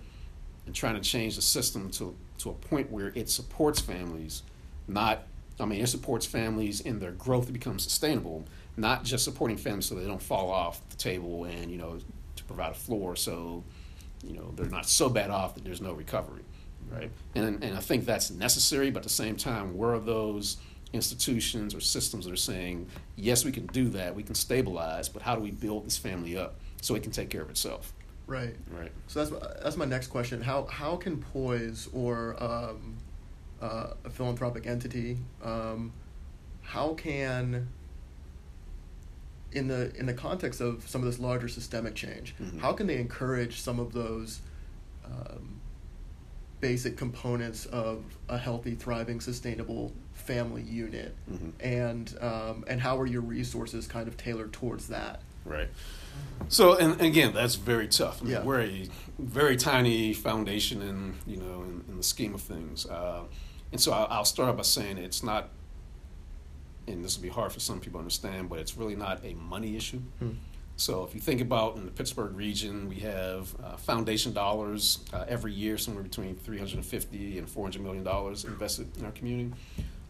[0.65, 4.43] and trying to change the system to to a point where it supports families,
[4.87, 5.23] not.
[5.59, 8.45] I mean, it supports families in their growth to become sustainable,
[8.77, 11.97] not just supporting families so they don't fall off the table and you know
[12.35, 13.63] to provide a floor so
[14.23, 16.43] you know they're not so bad off that there's no recovery,
[16.91, 17.11] right?
[17.35, 20.57] And and I think that's necessary, but at the same time, where are those
[20.93, 25.21] institutions or systems that are saying yes, we can do that, we can stabilize, but
[25.21, 27.93] how do we build this family up so it can take care of itself,
[28.27, 28.55] Right.
[28.71, 28.91] right?
[29.07, 30.41] So that's my- that's my next question.
[30.41, 32.97] How how can Poise or um,
[33.61, 35.91] uh, a philanthropic entity, um,
[36.61, 37.67] how can
[39.51, 42.59] in the in the context of some of this larger systemic change, Mhm.
[42.59, 44.41] how can they encourage some of those
[45.05, 45.61] um,
[46.59, 51.51] basic components of a healthy, thriving, sustainable family unit, Mhm.
[51.61, 55.21] and um, and how are your resources kind of tailored towards that?
[55.45, 55.69] Right.
[56.49, 58.21] So, and, and again, that's very tough.
[58.21, 58.43] I mean, Yeah.
[58.43, 58.87] We're a
[59.19, 62.85] very tiny foundation in, you know, in, in the scheme of things.
[62.85, 63.21] Uh,
[63.71, 65.49] and so I'll, I'll start by saying it's not,
[66.87, 69.33] and this will be hard for some people to understand, but it's really not a
[69.33, 69.99] money issue.
[70.19, 70.31] Hmm.
[70.77, 75.25] So if you think about in the Pittsburgh region, we have uh, foundation dollars uh,
[75.27, 79.53] every year, somewhere between 350 and 400 million dollars invested in our community.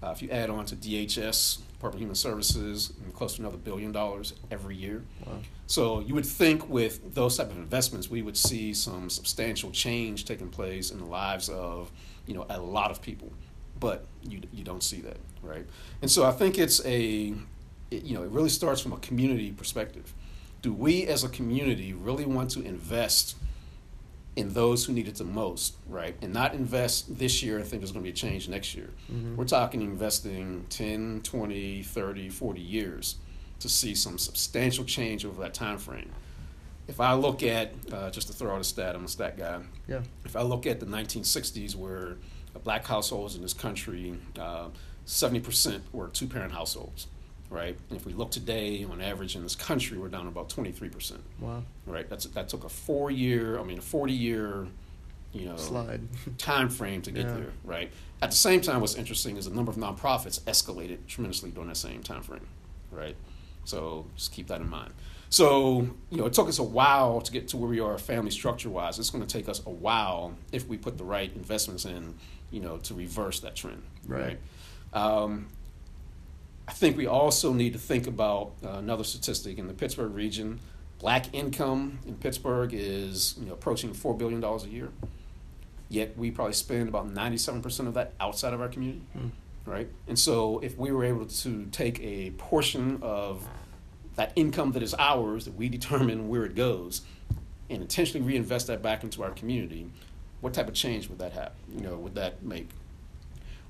[0.04, 3.92] Uh, if you add on to DHS, Department of Human Services, close to another billion
[3.92, 5.04] dollars every year.
[5.26, 5.40] Wow.
[5.66, 10.26] So you would think with those type of investments, we would see some substantial change
[10.26, 11.92] taking place in the lives of
[12.28, 13.32] you know a lot of people,
[13.80, 15.66] but you you don't see that, right?
[16.02, 17.34] And so I think it's a
[17.92, 20.14] it, you know it really starts from a community perspective.
[20.62, 23.36] Do we as a community really want to invest?
[24.36, 26.16] in those who need it the most, right?
[26.22, 28.92] And not invest this year and think there's going to be a change next year.
[29.12, 29.36] Mm-hmm.
[29.36, 33.16] We're talking investing 10, 20, 30, 40 years
[33.62, 36.12] to see some substantial change over that time frame.
[36.88, 39.60] If I look at, uh, just to throw out a stat, I'm a stat guy.
[39.88, 40.02] Yeah.
[40.24, 42.18] If I look at the 1960s, where
[42.64, 44.68] black households in this country, uh,
[45.08, 47.08] 70% were two parent households
[47.50, 47.78] right?
[47.90, 51.18] And if we look today, on average in this country, we're down about 23%.
[51.40, 51.64] Wow.
[51.86, 52.10] Right?
[52.10, 54.68] That's, that took a four year, I mean, a 40 year,
[55.34, 56.02] you know, slide
[56.38, 57.34] time frame to get yeah.
[57.34, 57.92] there, right?
[58.22, 61.78] At the same time, what's interesting is the number of nonprofits escalated tremendously during that
[61.78, 62.48] same time frame,
[62.92, 63.16] right?
[63.66, 64.94] So just keep that in mind.
[65.30, 68.32] So, you know, it took us a while to get to where we are family
[68.32, 68.98] structure wise.
[68.98, 72.16] It's going to take us a while if we put the right investments in,
[72.50, 73.84] you know, to reverse that trend.
[74.08, 74.22] Right.
[74.22, 74.40] right?
[74.94, 75.48] Um,
[76.68, 80.60] I think we also need to think about uh, another statistic in the Pittsburgh region.
[81.00, 84.90] Black income in Pittsburgh is you know, approaching four billion dollars a year.
[85.90, 89.32] Yet we probably spend about ninety-seven percent of that outside of our community, mm.
[89.66, 89.88] right?
[90.08, 93.48] And so, if we were able to take a portion of
[94.16, 97.04] that income that is ours, that we determine where it goes,
[97.70, 99.88] and intentionally reinvest that back into our community,
[100.42, 101.54] what type of change would that have?
[101.74, 102.68] You know, would that make?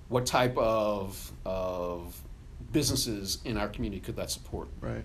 [0.10, 2.22] What type of of
[2.72, 4.70] businesses in our community could that support?
[4.82, 5.04] Right.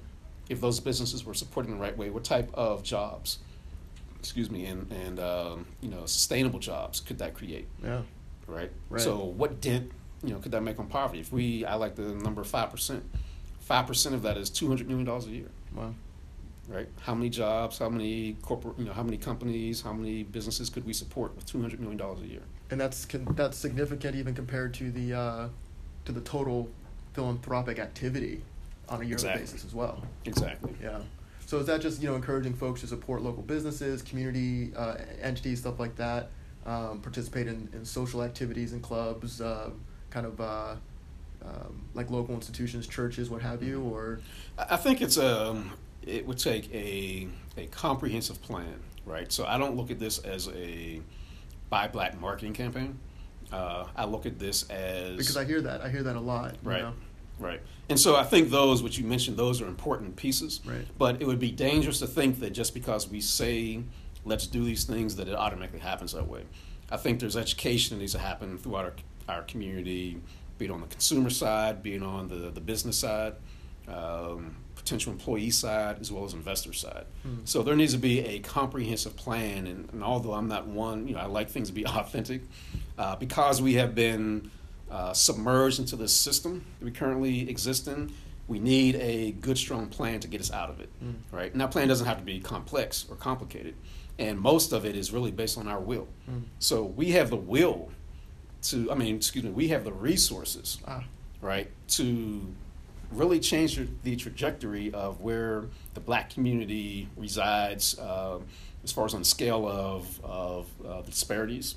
[0.48, 3.38] If those businesses were supporting the right way, what type of jobs,
[4.18, 7.68] excuse me, and and um, you know sustainable jobs could that create?
[7.82, 8.02] Yeah.
[8.46, 8.70] Right.
[8.90, 9.00] Right.
[9.00, 9.90] So what dent
[10.22, 11.20] you know could that make on poverty?
[11.20, 13.04] If we, I like the number five percent.
[13.60, 15.48] Five percent of that is two hundred million dollars a year.
[15.74, 15.94] Wow.
[16.68, 16.88] Right.
[17.00, 17.78] How many jobs?
[17.78, 18.78] How many corporate?
[18.78, 19.80] You know, how many companies?
[19.80, 22.42] How many businesses could we support with two hundred million dollars a year?
[22.72, 23.06] And that's
[23.36, 25.48] that's significant even compared to the uh,
[26.06, 26.70] to the total
[27.12, 28.40] philanthropic activity
[28.88, 29.42] on a yearly exactly.
[29.42, 30.02] basis as well.
[30.24, 30.74] Exactly.
[30.82, 31.00] Yeah.
[31.44, 35.60] So is that just you know encouraging folks to support local businesses, community uh, entities,
[35.60, 36.30] stuff like that,
[36.64, 39.68] um, participate in, in social activities and clubs, uh,
[40.08, 40.74] kind of uh,
[41.44, 44.20] um, like local institutions, churches, what have you, or?
[44.56, 45.72] I think it's a um,
[46.06, 49.30] it would take a a comprehensive plan, right?
[49.30, 51.02] So I don't look at this as a
[51.72, 52.98] buy black marketing campaign.
[53.50, 56.56] Uh, I look at this as because I hear that I hear that a lot.
[56.62, 56.82] Right.
[56.82, 56.92] Know?
[57.38, 57.60] Right.
[57.88, 60.60] And so I think those, which you mentioned, those are important pieces.
[60.64, 60.86] Right.
[60.98, 63.82] But it would be dangerous to think that just because we say
[64.24, 66.42] let's do these things that it automatically happens that way.
[66.90, 70.20] I think there's education that needs to happen throughout our, our community,
[70.58, 73.32] be it on the consumer side, be it on the, the business side.
[73.88, 77.04] Um, potential employee side as well as investor side.
[77.26, 77.46] Mm.
[77.46, 79.66] So there needs to be a comprehensive plan.
[79.66, 82.42] And, and, although I'm not one, you know, I like things to be authentic,
[82.98, 84.50] uh, because we have been
[84.90, 88.12] uh, submerged into this system that we currently exist in.
[88.48, 91.14] We need a good, strong plan to get us out of it, mm.
[91.30, 91.50] right?
[91.52, 93.74] And that plan doesn't have to be complex or complicated,
[94.18, 96.08] and most of it is really based on our will.
[96.28, 96.42] Mm.
[96.58, 97.90] So we have the will
[98.62, 101.04] to, I mean, excuse me, we have the resources, ah.
[101.40, 102.52] right, to
[103.14, 108.38] really changed the trajectory of where the black community resides uh,
[108.84, 111.76] as far as on the scale of, of uh, disparities,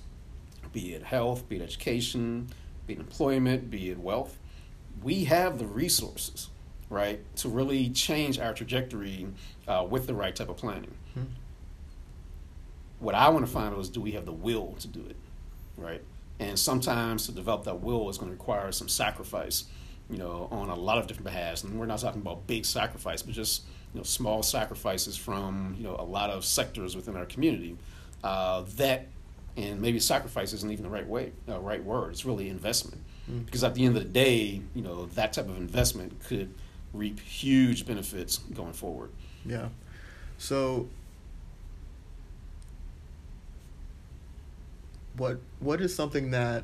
[0.74, 2.48] be it health, be it education,
[2.88, 4.38] be it employment, be it wealth.
[5.04, 6.50] We have the resources,
[6.90, 9.28] right, to really change our trajectory
[9.68, 10.94] uh, with the right type of planning.
[11.14, 11.24] Hmm.
[13.00, 15.18] What I want to find out is do we have the will to do it,
[15.78, 16.02] right?
[16.40, 19.66] And sometimes to develop that will is going to require some sacrifice
[20.10, 21.64] you know, on a lot of different behalves.
[21.64, 23.64] And we're not talking about big sacrifice, but just
[23.94, 27.78] you know, small sacrifices from you know a lot of sectors within our community.
[28.24, 29.08] Uh, that
[29.58, 32.12] and maybe sacrifice isn't even the right way, uh, right word.
[32.12, 33.46] It's really investment, mm.
[33.46, 36.54] because at the end of the day, you know, that type of investment could
[36.94, 39.12] reap huge benefits going forward.
[39.46, 39.70] Yeah.
[40.38, 40.90] So
[45.18, 46.64] what what is something that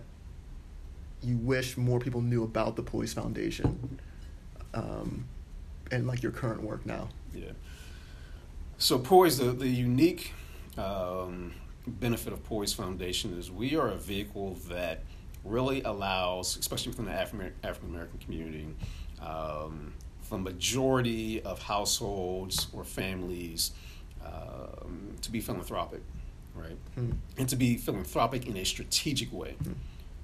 [1.24, 4.00] you wish more people knew about the Poise Foundation
[4.74, 5.26] um,
[5.92, 7.10] and like your current work now?
[7.34, 7.52] Yeah.
[8.78, 10.34] So Poise, the, the unique
[10.78, 11.54] um,
[11.86, 15.04] benefit of Poise Foundation is we are a vehicle that
[15.44, 18.68] really allows, especially within the African American community,
[19.22, 19.94] um,
[20.30, 23.72] the majority of households or families
[24.26, 26.02] um, to be philanthropic,
[26.56, 26.78] right?
[26.98, 27.16] Mm.
[27.38, 29.56] And to be philanthropic in a strategic way.
[29.64, 29.76] Mm.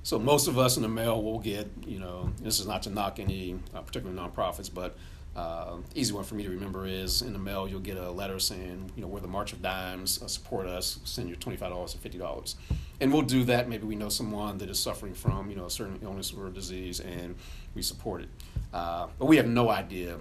[0.08, 2.90] So most of us in the mail will get, you know, this is not to
[2.90, 4.96] knock any uh, particular nonprofits, but
[5.36, 8.40] uh, easy one for me to remember is in the mail you'll get a letter
[8.40, 11.72] saying, you know, we're the March of Dimes, uh, support us, send your twenty five
[11.72, 12.56] dollars or fifty dollars,
[13.02, 13.68] and we'll do that.
[13.68, 17.02] Maybe we know someone that is suffering from, you know, a certain illness or disease,
[17.02, 17.36] and
[17.76, 18.30] we support it.
[18.74, 20.18] Uh, but we have no idea,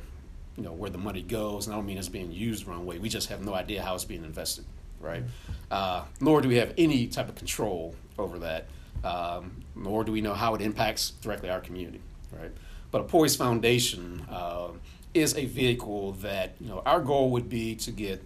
[0.57, 2.87] you know, where the money goes, and I don't mean it's being used the wrong
[2.87, 2.99] way.
[2.99, 4.65] We just have no idea how it's being invested,
[5.01, 5.23] right?
[5.71, 8.67] Uh, nor do we have any type of control over that
[9.05, 12.01] um, nor do we know how it impacts directly our community,
[12.33, 12.51] right?
[12.91, 14.69] But a Poise Foundation uh,
[15.15, 18.23] is a vehicle that, you know, our goal would be to get,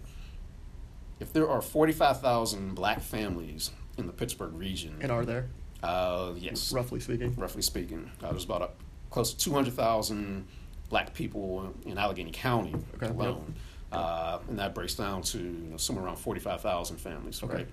[1.19, 4.97] if there are 45,000 black families in the Pittsburgh region.
[5.01, 5.47] And are there?
[5.83, 6.71] Uh, yes.
[6.71, 7.35] Roughly speaking.
[7.35, 8.11] Roughly speaking.
[8.23, 8.69] Uh, there's about a,
[9.09, 10.45] close to 200,000
[10.89, 13.07] black people in Allegheny County okay.
[13.07, 13.55] alone.
[13.91, 13.99] Yep.
[13.99, 17.53] Uh, and that breaks down to you know, somewhere around 45,000 families, okay.
[17.53, 17.67] right?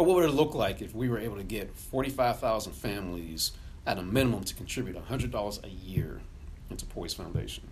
[0.00, 3.52] But what would it look like if we were able to get 45,000 families
[3.84, 6.22] at a minimum to contribute $100 a year
[6.70, 7.64] into Poise Foundation,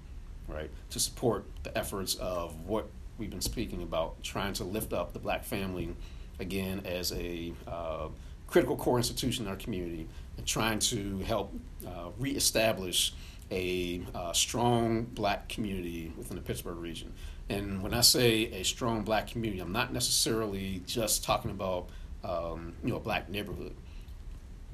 [0.47, 0.71] right?
[0.91, 5.19] To support the efforts of what we've been speaking about, trying to lift up the
[5.19, 5.97] black family
[6.39, 8.09] again as a uh,
[8.47, 11.55] critical core institution in our community and trying to help
[11.87, 13.15] uh, reestablish
[13.51, 17.11] a uh, strong black community within the Pittsburgh region.
[17.49, 21.89] And when I say a strong black community, I'm not necessarily just talking about
[22.25, 23.75] um, you know, a black neighborhood.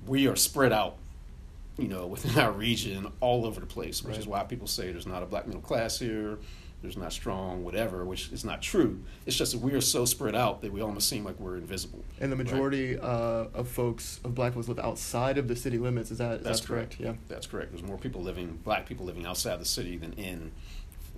[0.06, 0.96] We are spread out,
[1.78, 4.20] you know, within our region all over the place, which right.
[4.20, 6.38] is why people say there's not a black middle class here,
[6.84, 9.00] there's not strong, whatever, which is not true.
[9.24, 12.04] It's just that we are so spread out that we almost seem like we're invisible.
[12.20, 13.02] And the majority right?
[13.02, 16.10] uh, of folks of black folks live outside of the city limits.
[16.10, 16.98] Is that is that's that correct?
[16.98, 17.18] correct?
[17.18, 17.72] Yeah, that's correct.
[17.72, 20.52] There's more people living, black people living outside the city than in.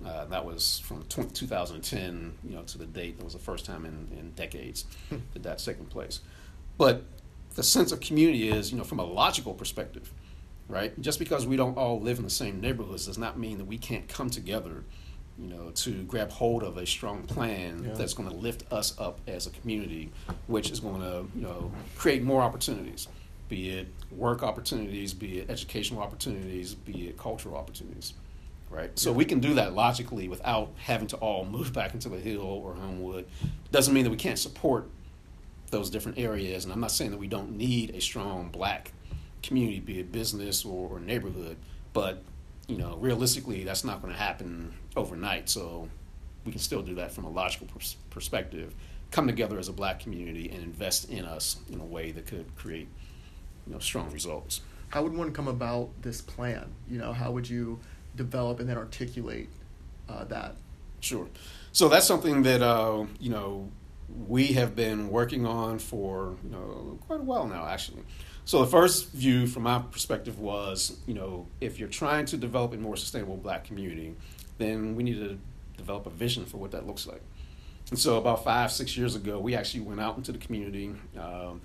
[0.05, 3.17] Uh, that was from 2010, you know, to the date.
[3.17, 5.17] That was the first time in, in decades hmm.
[5.33, 6.19] that that's taken place.
[6.77, 7.03] But
[7.55, 10.11] the sense of community is, you know, from a logical perspective,
[10.69, 10.99] right?
[11.01, 13.79] Just because we don't all live in the same neighborhoods does not mean that we
[13.79, 14.83] can't come together,
[15.39, 17.93] you know, to grab hold of a strong plan yeah.
[17.95, 20.11] that's going to lift us up as a community,
[20.45, 23.07] which is going to, you know, create more opportunities,
[23.49, 28.13] be it work opportunities, be it educational opportunities, be it cultural opportunities
[28.69, 28.97] right?
[28.97, 32.41] So we can do that logically without having to all move back into the hill
[32.41, 33.25] or Homewood.
[33.71, 34.89] Doesn't mean that we can't support
[35.71, 36.63] those different areas.
[36.63, 38.91] And I'm not saying that we don't need a strong black
[39.43, 41.57] community, be it business or, or neighborhood,
[41.93, 42.23] but
[42.67, 45.49] you know, realistically, that's not going to happen overnight.
[45.49, 45.87] So
[46.45, 48.73] we can still do that from a logical pers- perspective.
[49.11, 52.53] Come together as a black community and invest in us in a way that could
[52.57, 52.89] create,
[53.65, 54.61] you know, strong results.
[54.89, 56.73] How would one come about this plan?
[56.89, 57.79] You know, how would you
[58.17, 59.49] develop and then articulate
[60.09, 60.55] uh, that?
[60.99, 61.27] Sure.
[61.71, 63.69] So that's something that uh, you know
[64.27, 68.03] we have been working on for you know quite a while now, actually.
[68.45, 72.73] So the first view, from my perspective, was you know if you're trying to develop
[72.73, 74.15] a more sustainable Black community,
[74.57, 75.37] then we need to
[75.77, 77.21] develop a vision for what that looks like.
[77.89, 80.93] And so about five, six years ago, we actually went out into the community.
[81.17, 81.61] Um,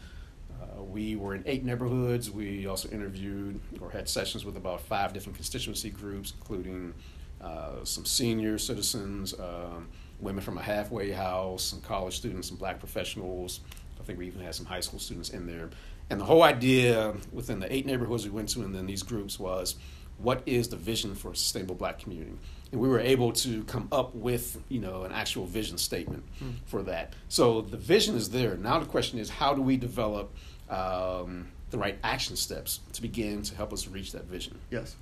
[0.63, 2.31] uh, we were in eight neighborhoods.
[2.31, 6.95] We also interviewed or had sessions with about five different constituency groups, including
[7.41, 9.35] uh, some senior citizens.
[9.39, 9.89] Um,
[10.23, 13.61] women from a halfway house, some college students, some black professionals.
[14.01, 15.71] I think we even had some high school students in there.
[16.09, 19.39] And the whole idea within the eight neighborhoods we went to and then these groups
[19.39, 19.77] was
[20.19, 22.33] what is the vision for a sustainable black community?
[22.71, 26.51] And we were able to come up with, you know, an actual vision statement hmm.
[26.65, 27.15] for that.
[27.29, 28.57] So the vision is there.
[28.57, 30.35] Now the question is how do we develop
[30.73, 34.59] um, the right action steps to begin to help us reach that vision?
[34.71, 34.97] Yes.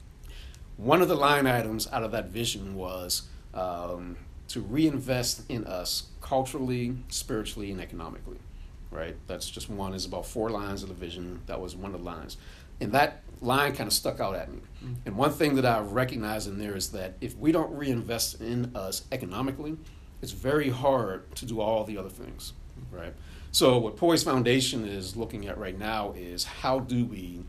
[0.77, 3.23] One of the line items out of that vision was
[3.55, 4.17] um,
[4.49, 8.39] to reinvest in us culturally, spiritually, and economically.
[8.91, 9.17] Right?
[9.29, 9.95] That's just one.
[9.95, 11.41] Is about four lines of the vision.
[11.47, 12.37] That was one of the lines.
[12.81, 14.61] And that line kind of stuck out at me.
[14.83, 14.95] Mm-hmm.
[15.07, 18.75] And one thing that I recognize in there is that if we don't reinvest in
[18.75, 19.77] us economically,
[20.23, 22.53] it's very hard to do all the other things.
[22.91, 23.15] Right?
[23.53, 27.43] So what Poise Foundation is looking at right now is how do we,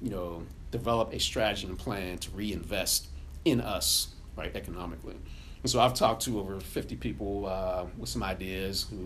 [0.00, 3.08] you know, develop a strategy and plan to reinvest
[3.44, 5.16] in us, right, economically.
[5.62, 8.96] And so I've talked to over 50 people uh, with some ideas who,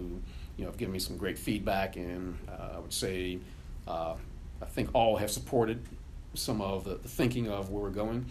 [0.57, 3.39] you know, have given me some great feedback, and uh, I would say
[3.89, 4.15] uh,
[4.63, 5.83] I think all have supported
[6.35, 8.27] some of the, the thinking of where we're going.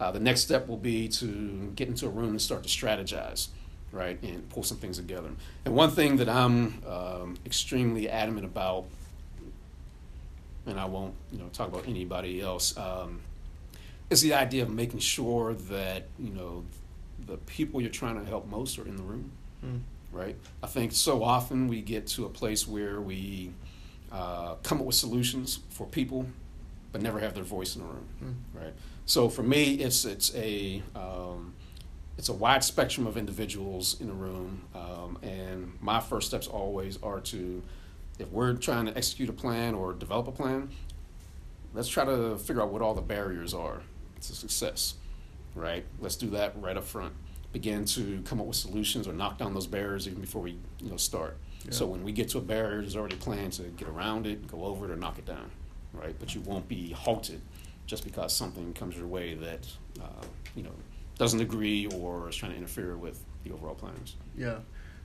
[0.00, 3.48] Uh, the next step will be to get into a room and start to strategize,
[3.92, 5.28] right, and pull some things together.
[5.64, 8.86] And one thing that I'm um, extremely adamant about,
[10.66, 13.20] and I won't, you know, talk about anybody else, um,
[14.10, 16.64] is the idea of making sure that you know
[17.26, 19.30] the people you're trying to help most are in the room,
[19.64, 19.80] mm.
[20.10, 20.36] right?
[20.62, 23.52] I think so often we get to a place where we
[24.10, 26.26] uh, come up with solutions for people,
[26.92, 28.60] but never have their voice in the room, Mm.
[28.62, 28.72] right?
[29.06, 31.54] So for me, it's it's a um,
[32.18, 36.98] it's a wide spectrum of individuals in the room, um, and my first steps always
[37.02, 37.62] are to,
[38.18, 40.68] if we're trying to execute a plan or develop a plan,
[41.74, 43.82] let's try to figure out what all the barriers are
[44.20, 44.94] to success,
[45.54, 45.84] right?
[46.00, 47.14] Let's do that right up front.
[47.52, 50.90] Begin to come up with solutions or knock down those barriers even before we you
[50.90, 51.36] know start.
[51.70, 54.48] So when we get to a barrier, there's already a plan to get around it,
[54.48, 55.50] go over it, or knock it down,
[55.92, 56.14] right?
[56.18, 57.40] But you won't be halted
[57.86, 59.66] just because something comes your way that
[60.00, 60.24] uh,
[60.56, 60.72] you know
[61.18, 64.16] doesn't agree or is trying to interfere with the overall plans.
[64.36, 64.58] Yeah.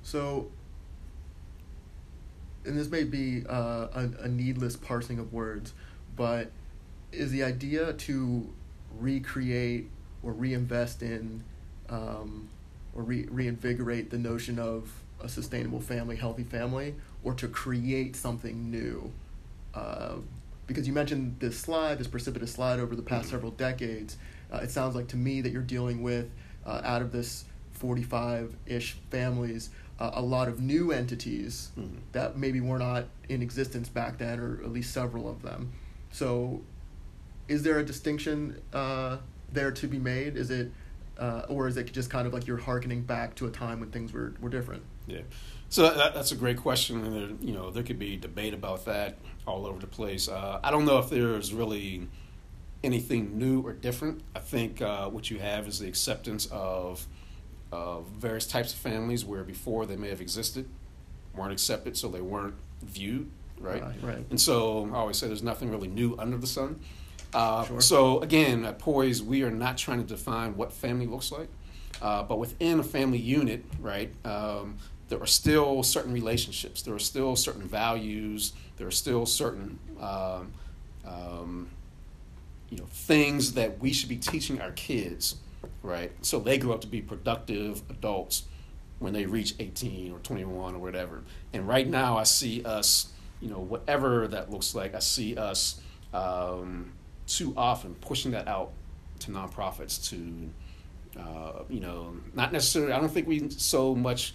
[0.04, 0.50] So,
[2.66, 5.74] and this may be uh, a, a needless parsing of words,
[6.16, 6.52] but
[7.12, 8.54] is the idea to
[8.98, 9.90] recreate
[10.24, 11.44] or reinvest in
[11.90, 12.50] um,
[12.96, 14.92] or re- reinvigorate the notion of
[15.22, 19.12] a sustainable family, healthy family, or to create something new?
[19.74, 20.16] Uh,
[20.66, 24.18] because you mentioned this slide, this precipitous slide over the past several decades.
[24.52, 26.30] Uh, it sounds like to me that you're dealing with,
[26.66, 29.70] uh, out of this 45 ish families,
[30.00, 31.98] uh, a lot of new entities Mhm.
[32.12, 35.72] that maybe were not in existence back then, or at least several of them.
[36.12, 36.62] So,
[37.48, 39.18] is there a distinction uh,
[39.52, 40.36] there to be made?
[40.38, 40.72] Is it,
[41.18, 43.90] uh, or is it just kind of like you're harkening back to a time when
[43.90, 44.84] things were, were different?
[45.08, 45.22] Yeah,
[45.70, 48.86] so that, that's a great question, and there, you know there could be debate about
[48.86, 50.28] that all over the place.
[50.28, 52.08] Uh, I don't know if there's really
[52.84, 54.22] anything new or different.
[54.36, 57.06] I think uh, what you have is the acceptance of
[57.72, 60.70] of various types of families where before they may have existed,
[61.36, 63.82] weren't accepted, so they weren't viewed, right?
[63.82, 64.26] Right, right.
[64.30, 66.80] And so I always say there's nothing really new under the sun.
[67.34, 67.82] Uh, Sure.
[67.82, 71.50] So again, at Poise, we are not trying to define what family looks like,
[72.02, 74.78] uh, but within a family unit, right, um,
[75.10, 80.54] there are still certain relationships, there are still certain values, there are still certain um,
[81.06, 81.68] um,
[82.70, 85.36] you know things that we should be teaching our kids,
[85.84, 88.44] right, so they grow up to be productive adults
[89.00, 91.24] when they reach 18 or 21 or whatever.
[91.54, 93.12] And right now, I see us,
[93.42, 95.82] you know, whatever that looks like, I see us
[96.14, 96.94] um,
[97.28, 98.72] too often pushing that out
[99.20, 104.34] to nonprofits to, uh, you know, not necessarily, I don't think we so much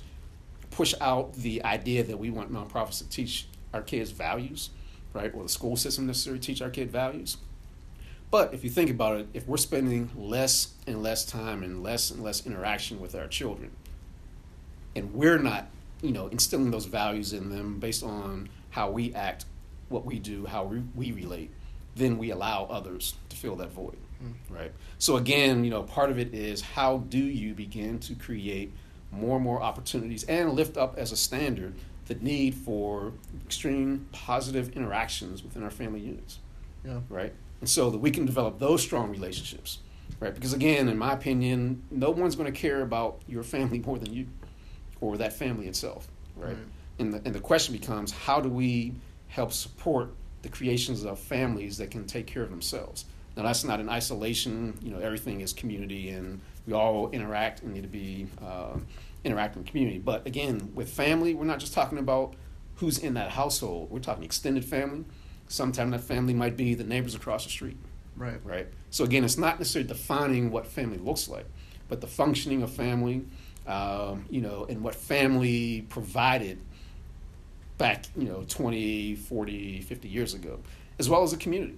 [0.70, 4.70] push out the idea that we want nonprofits to teach our kids values,
[5.12, 7.36] right, or the school system necessarily teach our kid values.
[8.32, 12.10] But if you think about it, if we're spending less and less time and less
[12.10, 13.70] and less interaction with our children,
[14.96, 15.68] and we're not,
[16.00, 19.44] you know, instilling those values in them based on how we act,
[19.90, 21.50] what we do, how we, we relate,
[21.94, 24.54] then we allow others to fill that void, mm-hmm.
[24.54, 24.72] right?
[24.98, 28.72] So again, you know, part of it is how do you begin to create
[29.10, 31.74] more and more opportunities and lift up as a standard
[32.06, 33.12] the need for
[33.44, 36.38] extreme positive interactions within our family units
[36.82, 37.00] Yeah.
[37.10, 37.34] right?
[37.62, 39.78] And so that we can develop those strong relationships,
[40.18, 40.34] right?
[40.34, 44.12] Because again, in my opinion, no one's going to care about your family more than
[44.12, 44.26] you,
[45.00, 46.48] or that family itself, right?
[46.48, 46.56] Right.
[46.98, 48.94] And the and the question becomes, how do we
[49.28, 53.04] help support the creations of families that can take care of themselves?
[53.36, 54.76] Now, that's not in isolation.
[54.82, 58.76] You know, everything is community, and we all interact and need to be uh,
[59.22, 59.98] interacting in community.
[59.98, 62.34] But again, with family, we're not just talking about
[62.74, 63.88] who's in that household.
[63.92, 65.04] We're talking extended family.
[65.52, 67.76] Sometimes that family might be the neighbors across the street,
[68.16, 68.40] Right.
[68.42, 68.66] right?
[68.90, 71.44] So again, it's not necessarily defining what family looks like,
[71.88, 73.22] but the functioning of family,
[73.66, 76.58] um, you know, and what family provided
[77.76, 80.58] back, you know, 20, 40, 50 years ago,
[80.98, 81.74] as well as a community.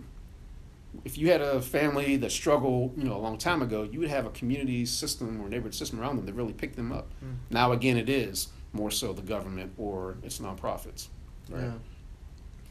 [1.04, 4.08] If you had a family that struggled, you know, a long time ago, you would
[4.08, 7.08] have a community system or neighborhood system around them that really picked them up.
[7.24, 7.34] Mm.
[7.50, 11.08] Now, again, it is more so the government or it's nonprofits,
[11.48, 11.64] right?
[11.64, 11.72] Yeah.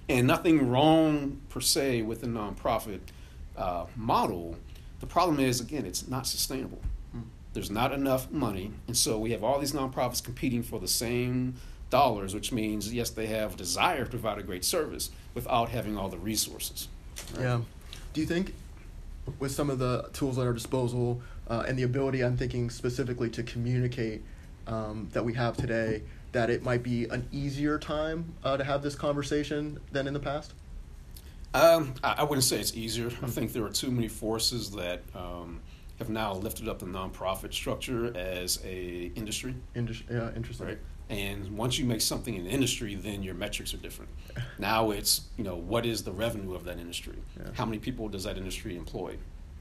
[0.10, 3.00] And nothing wrong per se with the nonprofit
[3.58, 4.56] uh, model.
[5.00, 6.82] The problem is, again, it's not sustainable.
[7.12, 7.22] Hmm.
[7.54, 11.56] There's not enough money, and so we have all these nonprofits competing for the same
[11.90, 16.10] dollars, which means yes, they have desire to provide a great service without having all
[16.10, 16.88] the resources.
[17.40, 17.62] Yeah.
[18.14, 18.54] Do you think,
[19.40, 23.30] with some of the tools at our disposal uh, and the ability, I'm thinking specifically
[23.32, 24.24] to communicate
[24.68, 26.02] um, that we have today,
[26.34, 30.20] that it might be an easier time uh, to have this conversation than in the
[30.20, 30.54] past?
[31.54, 33.08] Um, I, I wouldn't say it's easier.
[33.22, 35.62] I think there are too many forces that um,
[36.00, 39.56] have now lifted up the nonprofit structure as a industry.
[39.76, 40.68] Indus- yeah, interesting.
[40.68, 40.80] right?
[41.10, 44.10] And once you make something an industry, then your metrics are different.
[44.58, 47.18] Now it's you know what is the revenue of that industry?
[47.38, 47.52] Yeah.
[47.54, 49.18] How many people does that industry employ?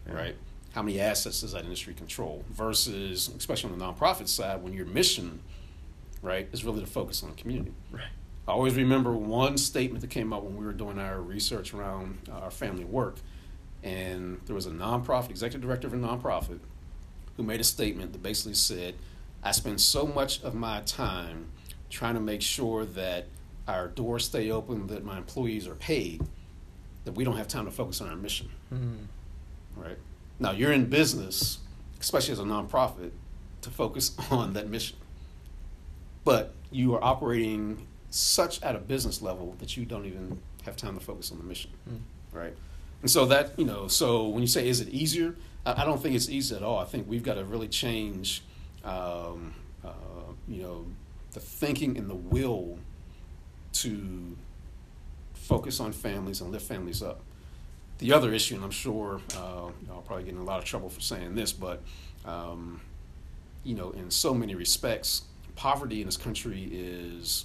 [0.07, 0.15] Yeah.
[0.15, 0.37] Right?
[0.73, 2.45] How many assets does that industry control?
[2.51, 5.41] Versus, especially on the nonprofit side, when your mission,
[6.23, 7.73] right, is really to focus on the community.
[7.91, 8.05] Right.
[8.47, 12.19] I always remember one statement that came up when we were doing our research around
[12.31, 13.17] uh, our family work.
[13.83, 16.61] And there was a nonprofit, executive director of a nonprofit,
[17.37, 18.95] who made a statement that basically said,
[19.43, 21.47] I spend so much of my time
[21.91, 23.27] trying to make sure that
[23.67, 26.23] our doors stay open, that my employees are paid,
[27.05, 28.49] that we don't have time to focus on our mission.
[28.73, 29.07] Mm.
[29.77, 29.99] Right?
[30.39, 31.59] Now, you're in business,
[32.01, 33.11] especially as a nonprofit,
[33.63, 34.97] to focus on that mission.
[36.25, 40.99] But you are operating such at a business level that you don't even have time
[40.99, 41.71] to focus on the mission.
[41.89, 42.01] Mm.
[42.33, 42.55] Right?
[43.01, 45.35] And so that, you know, so when you say, is it easier?
[45.67, 46.79] I, I don't think it's easy at all.
[46.79, 48.43] I think we've got to really change,
[48.85, 49.55] um,
[49.85, 49.91] uh,
[50.47, 50.87] you know,
[51.33, 52.79] the thinking and the will
[53.73, 54.37] to
[55.35, 57.21] focus on families and lift families up.
[57.99, 60.89] The other issue, and I'm sure uh, I'll probably get in a lot of trouble
[60.89, 61.83] for saying this, but
[62.25, 62.81] um,
[63.65, 65.23] you know, in so many respects,
[65.63, 67.45] poverty in this country is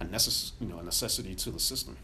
[0.00, 1.96] a necess- you know a necessity to the system.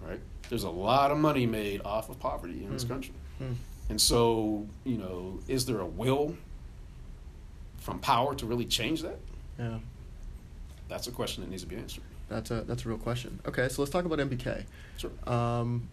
[0.00, 0.20] Right?
[0.48, 2.88] There's a lot of money made off of poverty in this Mm.
[2.88, 3.54] country, Mm.
[3.90, 6.36] and so you know, is there a will
[7.78, 9.18] from power to really change that?
[9.58, 9.78] Yeah.
[10.88, 12.04] That's a question that needs to be answered.
[12.28, 13.40] That's a that's a real question.
[13.46, 14.64] Okay, so let's talk about MBK.
[14.96, 15.10] Sure.
[15.26, 15.88] Um,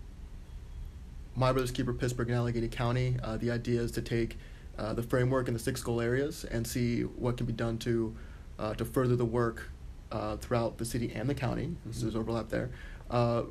[1.35, 3.17] My Brothers Keeper, Pittsburgh and Allegheny County.
[3.23, 4.37] Uh, the idea is to take
[4.77, 8.15] uh, the framework in the six goal areas and see what can be done to
[8.59, 9.69] uh, to further the work
[10.11, 11.75] uh, throughout the city and the county.
[11.91, 12.01] So Mhm.
[12.01, 12.69] there's overlap there.
[13.09, 13.43] Uh,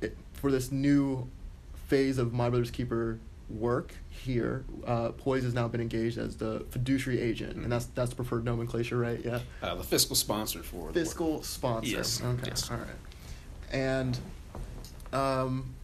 [0.00, 1.28] it, for this new
[1.86, 6.64] phase of My Brothers Keeper work here, uh, Poise has now been engaged as the
[6.70, 7.62] fiduciary agent, Mhm.
[7.64, 9.24] and that's that's the preferred nomenclature, right?
[9.24, 11.88] Yeah Uh, the fiscal sponsor for the fiscal sponsor.
[11.90, 12.42] Yes, Okay.
[12.48, 12.70] yes.
[12.70, 12.86] All right.
[13.72, 14.18] And
[15.12, 15.74] um,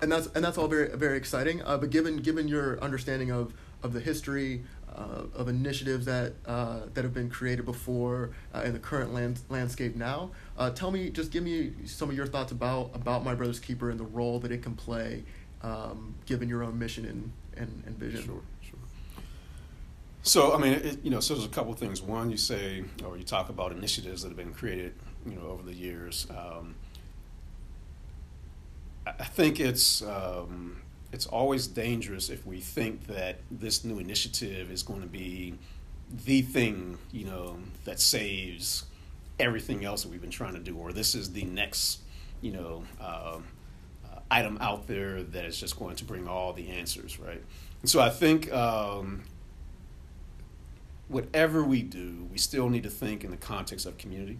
[0.00, 1.62] and that's and that's all very very exciting.
[1.62, 3.52] Uh, but given given your understanding of
[3.82, 4.64] of the history
[5.34, 9.94] of initiatives that uh, that have been created before uh, in the current land, landscape
[9.96, 13.60] now, uh, tell me just give me some of your thoughts about about My Brother's
[13.60, 15.22] Keeper and the role that it can play,
[15.62, 18.24] um, given your own mission and and, and vision.
[18.24, 18.78] Sure, sure.
[20.22, 22.02] So, I mean, it, you know, so there's a couple things.
[22.02, 24.94] One, you say, or you talk about initiatives that have been created,
[25.24, 26.26] you know, over the years.
[26.30, 26.74] Um,
[29.06, 30.82] I think it's um,
[31.16, 35.54] it's always dangerous if we think that this new initiative is going to be
[36.26, 37.56] the thing, you know,
[37.86, 38.84] that saves
[39.40, 42.00] everything else that we've been trying to do, or this is the next,
[42.42, 43.44] you know, um,
[44.04, 47.42] uh, item out there that is just going to bring all the answers, right?
[47.80, 49.22] And so I think um,
[51.08, 54.38] whatever we do, we still need to think in the context of community,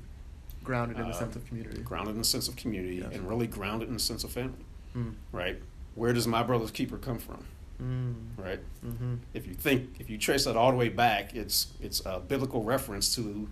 [0.63, 1.81] Grounded in a Uh, sense of community.
[1.81, 3.15] grounded in the sense of community, Yes.
[3.15, 4.65] and really grounded in the sense of family,
[4.95, 5.15] Mm.
[5.33, 5.63] right?
[5.97, 7.45] Where does my brother's keeper come from,
[7.83, 8.15] Mm.
[8.39, 8.61] right?
[8.85, 9.15] Mm-hmm.
[9.35, 12.63] If you think, if you trace that all the way back, it's it's a biblical
[12.63, 13.49] reference to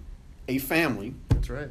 [0.49, 1.69] a family, That's right.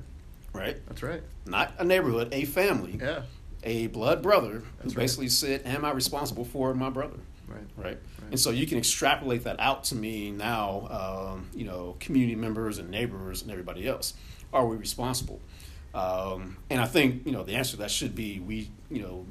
[0.52, 0.78] right?
[0.88, 1.24] That's right.
[1.46, 3.22] Not a neighborhood, a family, Yeah.
[3.64, 4.96] a blood brother who right.
[4.96, 7.18] basically said, "Am I responsible for my brother?"
[7.48, 7.60] Right.
[7.78, 7.86] right?
[7.86, 7.98] Right.
[8.32, 10.88] And so you can extrapolate that out to me now,
[11.34, 14.14] um, you know, community members and neighbors and everybody else.
[14.52, 15.40] Are we responsible?
[15.94, 19.26] Um, and I think, you know, the answer to that should be we, you know,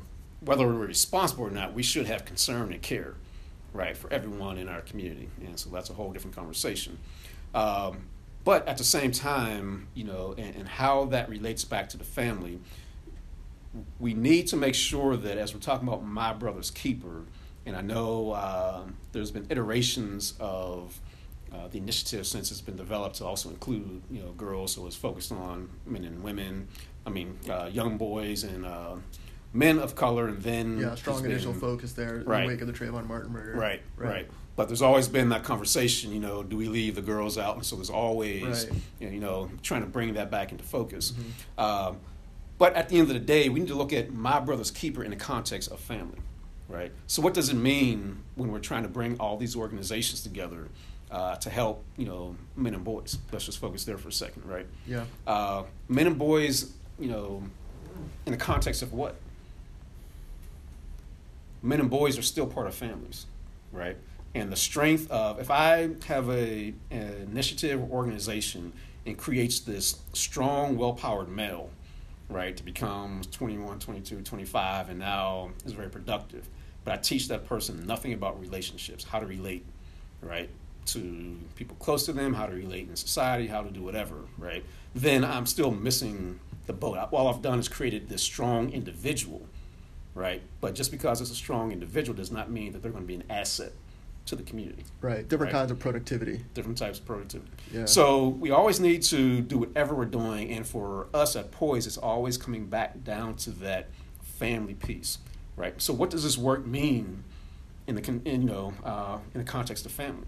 [0.44, 3.14] whether we're responsible or not, we should have concern and care,
[3.72, 5.28] right, for everyone in our community.
[5.44, 6.98] And so that's a whole different conversation.
[7.54, 8.06] Um,
[8.44, 12.04] but at the same time, you know, and, and how that relates back to the
[12.04, 12.58] family,
[13.98, 17.24] we need to make sure that as we're talking about my brother's keeper,
[17.64, 21.00] and I know um there's been iterations of
[21.52, 24.96] uh, the initiative since it's been developed to also include you know girls, so it's
[24.96, 26.68] focused on men and women.
[27.06, 28.96] I mean, uh, young boys and uh,
[29.52, 32.42] men of color, and then Yeah, strong initial been- focus there in Right.
[32.42, 33.52] the wake of the Trayvon Martin murder.
[33.54, 37.38] Right, right, But there's always been that conversation, you know, do we leave the girls
[37.38, 37.56] out?
[37.56, 39.12] And so there's always, Right.
[39.12, 41.12] you know, trying to bring that back into focus.
[41.58, 41.62] Mhm.
[41.62, 41.96] Um,
[42.58, 45.02] but at the end of the day, we need to look at my brother's keeper
[45.02, 46.18] in the context of family,
[46.68, 46.92] right?
[47.06, 50.68] So what does it mean when we're trying to bring all these organizations together
[51.10, 53.18] uh, to help, you know, men and boys?
[53.32, 54.66] Let's just focus there for a second, right?
[54.86, 55.04] Yeah.
[55.26, 57.42] Uh, men and boys, you know,
[58.26, 59.16] in the context of what?
[61.62, 63.26] Men and boys are still part of families,
[63.70, 63.96] right?
[64.34, 68.72] And the strength of, if I have a, an initiative or organization
[69.04, 71.70] and creates this strong, well powered male,
[72.28, 76.48] right, to become 21, 22, 25, and now is very productive,
[76.84, 79.64] but I teach that person nothing about relationships, how to relate,
[80.20, 80.48] right,
[80.86, 84.64] to people close to them, how to relate in society, how to do whatever, right,
[84.94, 86.96] then I'm still missing the boat.
[87.12, 89.42] All I've done is created this strong individual,
[90.14, 90.42] right?
[90.60, 93.14] But just because it's a strong individual does not mean that they're going to be
[93.14, 93.72] an asset
[94.26, 94.84] to the community.
[95.00, 95.28] Right.
[95.28, 95.58] Different Right.
[95.60, 96.44] kinds of productivity.
[96.54, 97.50] Different types of productivity.
[97.72, 97.86] Yeah.
[97.86, 101.96] So we always need to do whatever we're doing, and for us at Poise, it's
[101.96, 103.88] always coming back down to that
[104.20, 105.18] family piece,
[105.56, 105.80] right?
[105.82, 107.24] So what does this work mean
[107.88, 110.26] in the in, you know uh, in the context of family?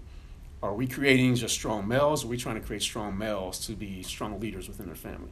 [0.60, 2.24] Are we creating just strong males?
[2.24, 5.28] Or are we trying to create strong males to be strong leaders within their family,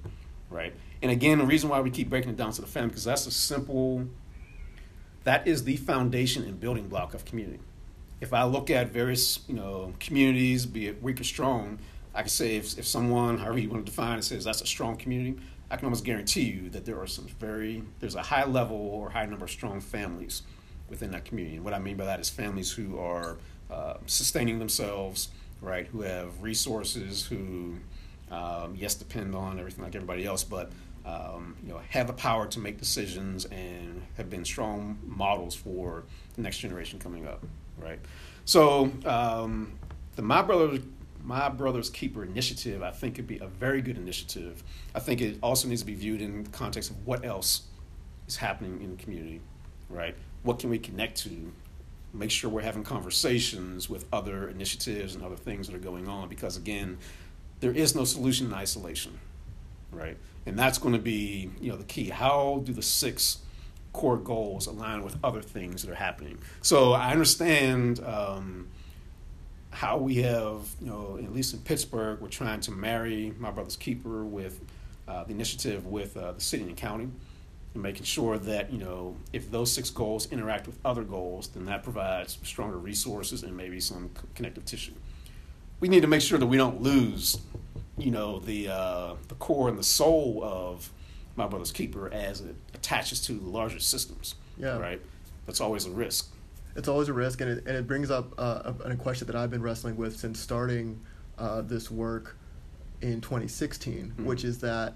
[0.50, 0.72] right?
[1.00, 3.26] And again, the reason why we keep breaking it down to the family because that's
[3.26, 4.06] a simple.
[5.24, 7.60] That is the foundation and building block of community
[8.22, 11.80] if I look at various, you know, communities, be it weak or strong,
[12.14, 14.66] I can say if, if someone, however you want to define it, says that's a
[14.66, 18.44] strong community, I can almost guarantee you that there are some very, there's a high
[18.44, 20.42] level or high number of strong families
[20.88, 21.56] within that community.
[21.56, 26.02] And what I mean by that is families who are uh, sustaining themselves, right, who
[26.02, 27.74] have resources, who,
[28.30, 30.70] um, yes, depend on everything like everybody else, but
[31.04, 36.04] um, you know, have the power to make decisions and have been strong models for
[36.34, 37.44] the next generation coming up,
[37.78, 37.98] right?
[38.44, 39.78] So um,
[40.16, 40.78] the My Brother,
[41.22, 44.62] My Brother's Keeper initiative, I think, could be a very good initiative.
[44.94, 47.62] I think it also needs to be viewed in the context of what else
[48.28, 49.40] is happening in the community,
[49.88, 50.14] right?
[50.42, 51.52] What can we connect to?
[52.14, 56.28] Make sure we're having conversations with other initiatives and other things that are going on,
[56.28, 56.98] because again,
[57.60, 59.18] there is no solution in isolation,
[59.90, 60.18] right?
[60.46, 62.08] And that's going to be, you know, the key.
[62.08, 63.38] How do the six
[63.92, 66.38] core goals align with other things that are happening?
[66.62, 68.68] So I understand um,
[69.70, 73.76] how we have, you know, at least in Pittsburgh, we're trying to marry my brother's
[73.76, 74.60] keeper with
[75.08, 77.08] uh, the initiative with uh, the city and county,
[77.74, 81.64] and making sure that you know if those six goals interact with other goals, then
[81.66, 84.92] that provides stronger resources and maybe some connective tissue.
[85.80, 87.40] We need to make sure that we don't lose,
[87.98, 90.90] you know, the uh, the core and the soul of
[91.36, 94.34] my brother's keeper as it attaches to the larger systems.
[94.58, 94.78] Yeah.
[94.78, 95.00] Right.
[95.46, 96.28] That's always a risk.
[96.76, 99.36] It's always a risk, and it, and it brings up uh, a, a question that
[99.36, 101.00] I've been wrestling with since starting
[101.38, 102.36] uh, this work
[103.02, 104.24] in 2016, Mhm.
[104.24, 104.94] which is that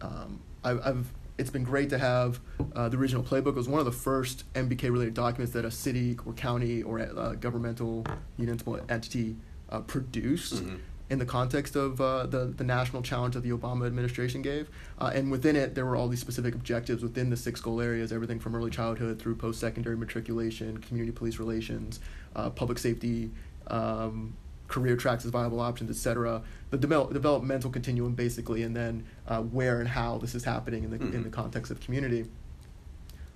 [0.00, 2.38] um, I've, I've it's been great to have
[2.76, 3.48] uh, the original playbook.
[3.48, 7.00] It was one of the first MBK related documents that a city or county or
[7.00, 8.04] uh, governmental
[8.38, 9.36] municipal entity
[9.70, 10.78] uh, produced Mhm.
[11.10, 14.70] In the context of uh, the the national challenge that the Obama administration gave.
[14.98, 18.12] Uh, and within it, there were all these specific objectives within the six goal areas,
[18.12, 22.00] everything from early childhood through post secondary matriculation, community police relations,
[22.36, 23.30] uh, public safety.
[23.66, 24.34] Um,
[24.68, 26.42] career tracks as viable options, et cetera.
[26.70, 30.90] The develop, developmental continuum, basically, and then uh, where and how this is happening in
[30.90, 31.24] the in Mhm.
[31.24, 32.26] the context of community.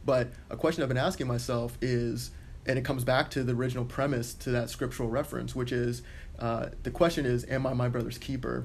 [0.04, 2.30] But a question I've been asking myself is,
[2.66, 6.02] and it comes back to the original premise to that scriptural reference, which is
[6.38, 8.64] uh, the question is, Am I my brother's keeper?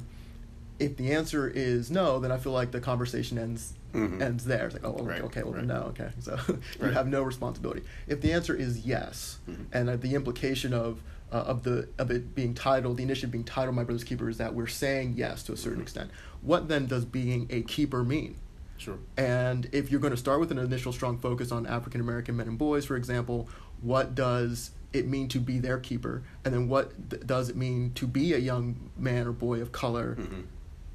[0.79, 4.21] If the answer is no, then I feel like the conversation ends Mhm.
[4.21, 4.65] ends there.
[4.67, 5.65] It's like, oh, okay, Right, okay, well, right.
[5.65, 6.09] no, okay.
[6.21, 6.93] So you Right.
[6.93, 7.81] have no responsibility.
[8.07, 9.65] If the answer is yes, Mhm.
[9.73, 11.01] and the implication of
[11.31, 14.37] uh, of the of it being titled, the initiative being titled "My Brother's Keeper" is
[14.37, 15.83] that we're saying yes to a certain Mhm.
[15.83, 16.11] extent.
[16.41, 18.35] What then does being a keeper mean?
[18.77, 18.97] Sure.
[19.17, 22.47] And if you're going to start with an initial strong focus on African American men
[22.47, 23.47] and boys, for example,
[23.81, 26.23] what does it mean to be their keeper?
[26.43, 29.71] And then what th- does it mean to be a young man or boy of
[29.71, 30.43] color Mhm.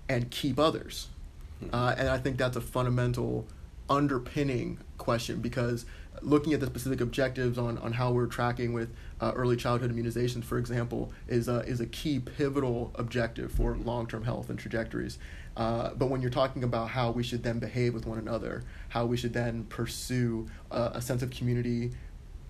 [0.08, 1.08] and keep others?
[1.62, 1.68] Mhm.
[1.72, 3.46] Uh, and I think that's a fundamental
[3.88, 5.84] underpinning question because
[6.22, 8.88] looking at the specific objectives on, on how we're tracking with
[9.20, 14.06] uh, early childhood immunizations, for example, is a, is a key pivotal objective for long
[14.06, 15.18] term health and trajectories.
[15.56, 19.06] Uh, but when you're talking about how we should then behave with one another, how
[19.06, 21.92] we should then pursue uh, a sense of community,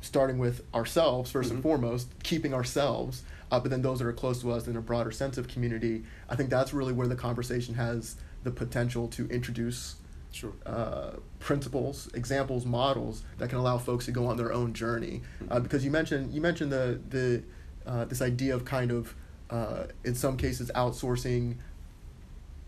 [0.04, 1.62] starting with ourselves 1st and Mhm.
[1.62, 5.10] foremost, keeping ourselves, uh, but then those that are close to us in a broader
[5.10, 9.96] sense of community, I think that's really where the conversation has the potential to introduce
[10.30, 10.52] Sure.
[10.66, 15.22] uh, principles, examples, models that can allow folks to go on their own journey.
[15.48, 17.42] Uh, because you mentioned you mentioned the the
[17.86, 19.14] uh, this idea of kind of
[19.50, 21.54] uh, in some cases outsourcing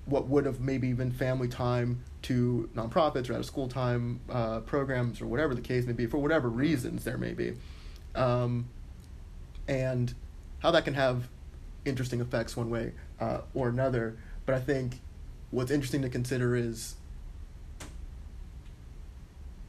[0.07, 4.61] what would have maybe been family time to nonprofits or out of school time uh,
[4.61, 7.55] programs or whatever the case may be for whatever reasons there may be,
[8.15, 8.67] um,
[9.69, 10.15] and
[10.61, 11.29] how that can have
[11.85, 14.17] interesting effects one way uh, or another.
[14.45, 15.01] But I think
[15.51, 16.95] what's interesting to consider is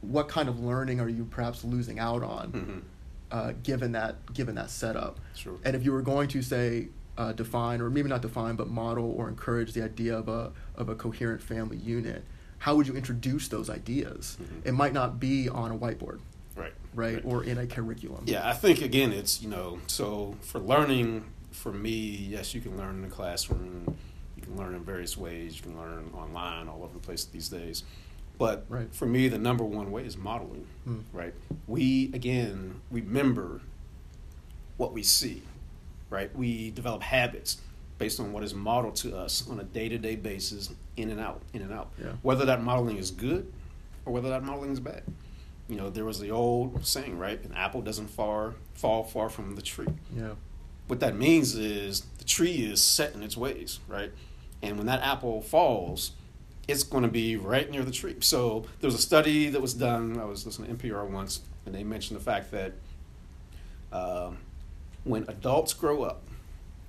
[0.00, 2.82] what kind of learning are you perhaps losing out on Mhm.
[3.30, 5.56] uh, given that given that setup Sure.
[5.64, 6.88] and if you were going to say
[7.18, 10.88] uh, define or maybe not define but model or encourage the idea of a of
[10.88, 12.22] a coherent family unit
[12.58, 14.66] how would you introduce those ideas Mhm.
[14.66, 16.20] it might not be on a whiteboard
[16.56, 16.72] Right.
[16.94, 21.24] right, or in a curriculum Yeah, I think again, it's you know, so for learning,
[21.52, 21.98] for me,
[22.30, 23.94] yes, you can learn in the classroom.
[24.36, 25.56] You can learn in various ways.
[25.56, 27.84] You can learn online, all over the place these days.
[28.38, 28.92] But Right.
[28.92, 30.66] for me, the number one way is modeling.
[30.84, 30.98] Hmm.
[31.12, 31.32] Right.
[31.68, 33.60] We again remember
[34.76, 35.42] what we see,
[36.10, 36.34] right?
[36.36, 37.58] We develop habits
[37.98, 41.20] based on what is modeled to us on a day to day basis, in and
[41.20, 41.90] out, in and out.
[42.00, 42.12] Yeah.
[42.22, 43.52] Whether that modeling is good
[44.06, 45.02] or whether that modeling is bad.
[45.68, 47.42] You know, there was the old saying, right?
[47.44, 49.88] An apple doesn't far, fall far from the tree.
[50.16, 50.30] Yeah.
[50.86, 54.10] What that means is the tree is set in its ways, right?
[54.62, 56.12] And when that apple falls,
[56.66, 58.16] it's going to be right near the tree.
[58.20, 60.18] So there was a study that was done.
[60.18, 62.72] I was listening to NPR once, and they mentioned the fact that
[63.92, 64.38] um,
[65.08, 66.22] when adults grow up,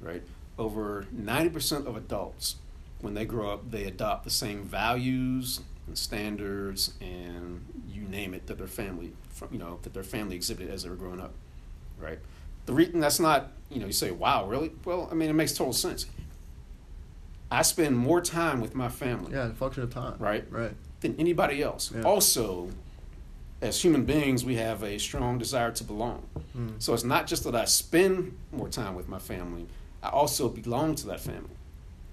[0.01, 0.23] right,
[0.57, 2.55] over 90% of adults,
[3.01, 8.47] when they grow up, they adopt the same values and standards and you name it
[8.47, 9.13] that their family,
[9.51, 11.31] you know, that their family exhibited as they were growing up,
[11.97, 12.19] right?
[12.65, 14.71] The reason that's not, you know, you say, wow, really?
[14.83, 16.05] Well, I mean, it makes total sense.
[17.51, 19.33] I spend more time with my family.
[19.33, 20.15] Yeah, the function of time.
[20.19, 20.45] Right.
[20.51, 20.73] Right.
[21.01, 21.91] Than anybody else.
[21.95, 22.03] Yeah.
[22.03, 22.69] Also,
[23.61, 26.23] as human beings, we have a strong desire to belong.
[26.57, 26.81] Mm.
[26.81, 29.67] So it's not just that I spend more time with my family,
[30.01, 31.55] I also belong to that family,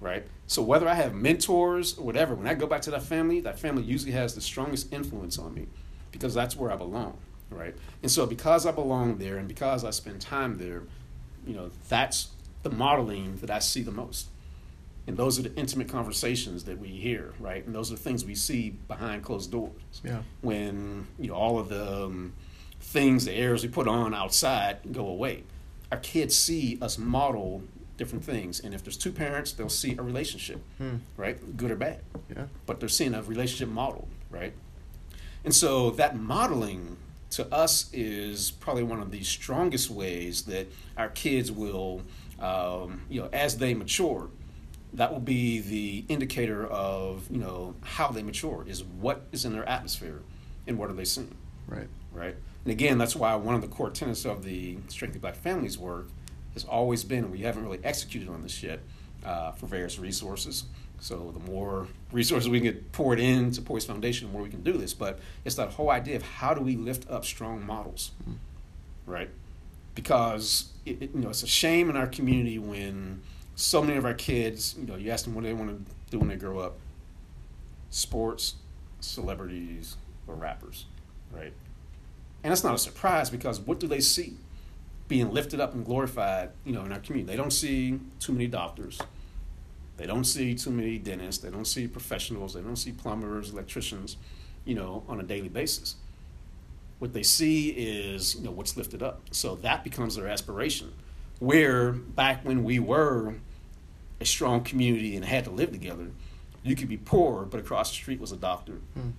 [0.01, 0.27] right?
[0.49, 3.59] So whether I have mentors or whatever, when I go back to that family, that
[3.59, 5.67] family usually has the strongest influence on me
[6.11, 7.17] because that's where I belong,
[7.51, 7.75] right?
[8.03, 10.83] And so because I belong there and because I spend time there,
[11.47, 12.29] you know, that's
[12.65, 14.29] the modeling that I see the most.
[15.07, 17.65] And those are the intimate conversations that we hear, right?
[17.65, 19.73] And those are the things we see behind closed doors.
[20.05, 20.23] Yeah.
[20.41, 22.33] When you know all of the um,
[22.81, 25.45] things, the airs we put on outside go away.
[25.93, 27.63] Our kids see us model
[27.97, 30.97] different things, and if there's two parents, they'll see a relationship, Hmm.
[31.17, 31.57] right?
[31.57, 32.47] Good or bad, Yeah.
[32.67, 34.53] but they're seeing a relationship model, right?
[35.45, 36.97] And so that modeling
[37.31, 42.03] to us is probably one of the strongest ways that our kids will,
[42.41, 44.29] um, you know, as they mature,
[44.97, 49.53] that will be the indicator of you know how they mature is what is in
[49.53, 50.21] their atmosphere
[50.67, 51.35] and what are they seeing
[51.69, 51.89] Right.
[52.13, 52.35] right
[52.65, 56.09] and again that's why one of the core tenets of the strengthening black families work
[56.55, 58.81] has always been we haven't really executed on this yet
[59.25, 60.65] uh, for various resources
[60.99, 64.63] so the more resources we can get poured into Poise Foundation, the more we can
[64.63, 64.95] do this.
[64.95, 68.13] But it's that whole idea of how do we lift up strong models,
[69.05, 69.29] right?
[69.95, 73.21] Because it, it- you know it's a shame in our community when
[73.57, 76.19] so many of our kids, you know, you ask them what they want to do
[76.19, 76.79] when they grow up,
[77.91, 78.57] sports,
[79.01, 79.97] celebrities,
[80.29, 80.85] or rappers,
[81.33, 81.55] right?
[82.45, 84.35] And that's not a surprise because what do they see
[85.09, 87.33] being lifted up and glorified, you know, in our community?
[87.33, 89.01] They don't see too many doctors.
[89.97, 91.43] They don't see too many dentists.
[91.43, 92.53] They don't see professionals.
[92.53, 94.19] They don't see plumbers, electricians,
[94.67, 95.97] you know, on a daily basis.
[96.99, 99.23] What they see is, you know, what's lifted up.
[99.31, 100.93] So that becomes their aspiration.
[101.39, 103.37] Where back when we were
[104.21, 106.09] a strong community and had to live together,
[106.63, 108.75] you could be poor, but across the street was a doctor.
[108.95, 109.11] Hmm.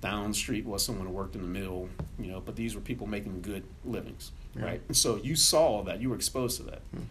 [0.00, 2.80] Down the street was someone who worked in the mill, you know, but these were
[2.80, 4.64] people making good livings, Yeah.
[4.64, 4.80] right?
[4.88, 6.82] And so you saw that, you were exposed to that.
[6.94, 7.02] Hmm.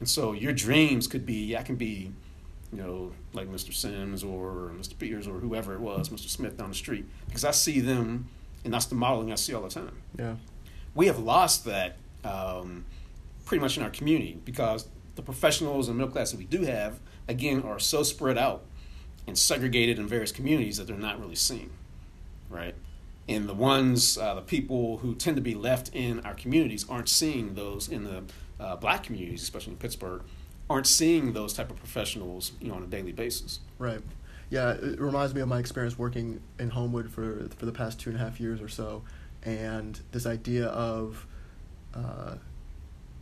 [0.00, 2.12] And so your dreams could be, I can be,
[2.72, 3.74] you know, like Mr.
[3.74, 4.96] Sims or Mr.
[4.96, 6.28] Peters or whoever it was, Mr.
[6.28, 8.28] Smith down the street, because I see them,
[8.64, 9.96] and that's the modeling I see all the time.
[10.16, 10.36] Yeah.
[10.94, 12.84] We have lost that um,
[13.46, 14.86] pretty much in our community because
[15.18, 18.62] the professionals and middle class that we do have, again, are so spread out
[19.26, 21.70] and segregated in various communities that they're not really seen,
[22.48, 22.76] right?
[23.28, 27.08] And the ones, uh, the people who tend to be left in our communities aren't
[27.08, 28.22] seeing those in the
[28.60, 30.22] uh, black communities, especially in Pittsburgh,
[30.70, 33.58] aren't seeing those type of professionals, you know, on a daily basis.
[33.76, 34.00] Right.
[34.50, 38.08] Yeah, it reminds me of my experience working in Homewood for for the past two
[38.10, 39.02] and a half years or so,
[39.42, 41.26] and this idea of
[41.92, 42.36] uh,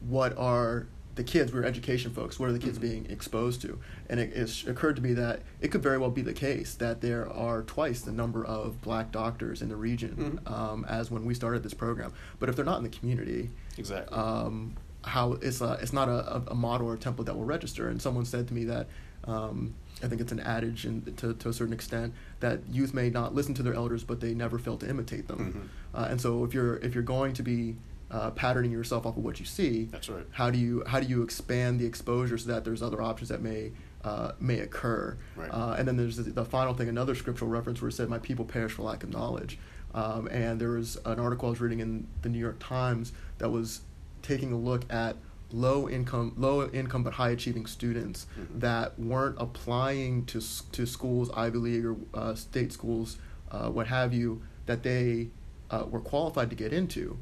[0.06, 0.86] what are
[1.16, 1.52] the kids?
[1.52, 2.38] We're education folks.
[2.38, 2.82] What are the kids Mhm.
[2.82, 3.78] being exposed to?
[4.08, 7.00] And it, it's occurred to me that it could very well be the case that
[7.00, 10.50] there are twice the number of black doctors in the region Mhm.
[10.50, 12.12] um, as when we started this program.
[12.38, 14.16] But if they're not in the community, Exactly.
[14.16, 17.88] um, how it's a, it's not a, a model or a template that will register.
[17.88, 18.86] And someone said to me that
[19.24, 23.10] um, I think it's an adage, in, to to a certain extent, that youth may
[23.10, 25.70] not listen to their elders, but they never fail to imitate them.
[25.94, 25.98] Mhm.
[25.98, 27.76] Uh, and so if you're if you're going to be
[28.10, 30.24] uh, patterning yourself off of what you see, That's right.
[30.32, 33.42] how do you how do you expand the exposure so that there's other options that
[33.42, 33.72] may
[34.04, 35.16] uh, may occur?
[35.34, 35.48] Right.
[35.52, 38.18] Uh, and then there's the, the final thing, another scriptural reference where it said, "My
[38.18, 39.58] people perish for lack of knowledge."
[39.94, 43.48] Um, and there was an article I was reading in the New York Times that
[43.50, 43.80] was
[44.22, 45.16] taking a look at
[45.52, 48.60] low income low income but high achieving students Mhm.
[48.60, 50.40] that weren't applying to
[50.72, 53.16] to schools Ivy League or uh, state schools
[53.52, 55.28] uh, what have you that they
[55.70, 57.18] uh, were qualified to get into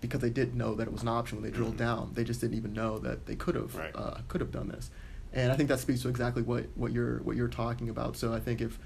[0.00, 1.78] because they didn't know that it was an option when they drilled Mhm.
[1.78, 3.94] down they just didn't even know that they could have Right.
[3.94, 4.90] uh, could have done this
[5.32, 8.32] and I think that speaks to exactly what, what you're what you're talking about so
[8.32, 8.78] I think if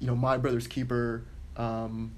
[0.00, 1.22] you know my brother's keeper
[1.56, 2.12] um,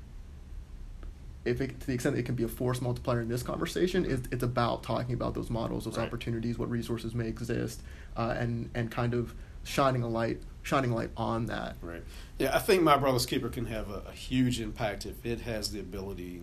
[1.44, 4.04] if it, to the extent that it can be a force multiplier in this conversation,
[4.04, 6.06] is it's about talking about those models, those Right.
[6.06, 7.82] opportunities, what resources may exist,
[8.16, 9.34] uh, and and kind of
[9.64, 11.74] shining a light, shining light on that.
[11.82, 12.04] Right.
[12.38, 15.72] Yeah, I think My Brother's Keeper can have a, a huge impact if it has
[15.72, 16.42] the ability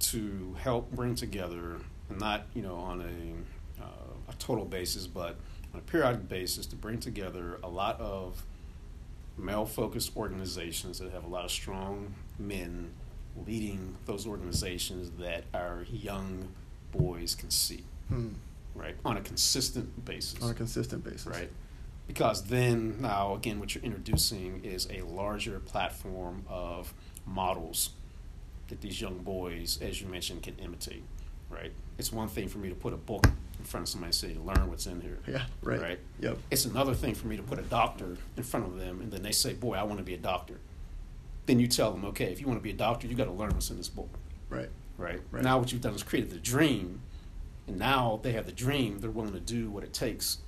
[0.00, 1.78] to help bring together,
[2.10, 3.86] not you know on a uh,
[4.28, 5.36] a total basis, but
[5.74, 8.42] on a periodic basis, to bring together a lot of
[9.36, 12.90] male-focused organizations that have a lot of strong men
[13.46, 16.48] leading those organizations that our young
[16.90, 18.30] boys can see, Hmm.
[18.74, 21.26] right, on a consistent basis On a consistent basis.
[21.26, 21.50] right?
[22.08, 26.92] Because then now again, what you're introducing is a larger platform of
[27.26, 27.90] models
[28.68, 31.02] that these young boys, as you mentioned, can imitate,
[31.50, 31.72] right?
[31.98, 33.26] It's one thing for me to put a book
[33.58, 35.44] in front of somebody and say, "Learn what's in here." Yeah.
[35.62, 35.80] Right.
[35.80, 35.98] Right.
[36.20, 36.38] Yep.
[36.50, 39.22] It's another thing for me to put a doctor in front of them, and then
[39.22, 40.60] they say, "Boy, I want to be a doctor."
[41.46, 43.32] Then you tell them, "Okay, if you want to be a doctor, you got to
[43.32, 44.10] learn what's in this book."
[44.48, 44.70] Right.
[44.96, 45.20] right?
[45.30, 45.42] Right.
[45.42, 47.00] Now what you've done is created the dream,
[47.66, 48.98] and now they have the dream.
[49.00, 50.38] They're willing to do what it takes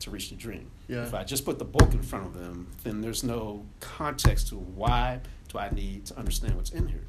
[0.00, 0.70] to reach the dream.
[0.88, 1.02] Yeah.
[1.02, 4.56] If I just put the book in front of them, then there's no context to
[4.56, 7.04] why do I need to understand what's in here.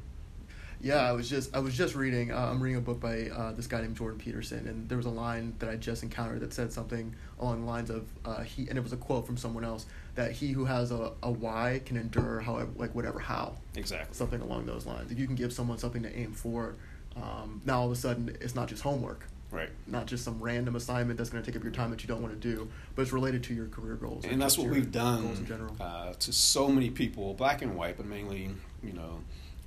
[0.82, 2.32] Yeah, I was just I was just reading.
[2.32, 5.06] Uh, I'm reading a book by uh, this guy named Jordan Peterson, and there was
[5.06, 8.66] a line that I just encountered that said something along the lines of uh, he,
[8.68, 11.82] and it was a quote from someone else that he who has a, a why
[11.84, 14.14] can endure however like whatever how Exactly.
[14.14, 15.12] something along those lines.
[15.12, 16.76] If you can give someone something to aim for,
[17.14, 19.68] um, now all of a sudden it's not just homework, Right.
[19.86, 22.22] not just some random assignment that's going to take up your time that you don't
[22.22, 24.24] want to do, but it's related to your career goals.
[24.24, 25.76] and that's what we've done in general.
[25.78, 28.48] uh, to so many people, black and white, but mainly,
[28.82, 29.20] you know,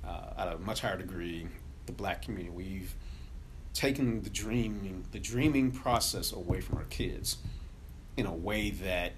[0.06, 1.46] uh, at a much higher degree,
[1.86, 2.50] the black community.
[2.50, 2.94] We've
[3.72, 7.38] taken the dreaming, the dreaming process away from our kids
[8.16, 9.12] in a way that,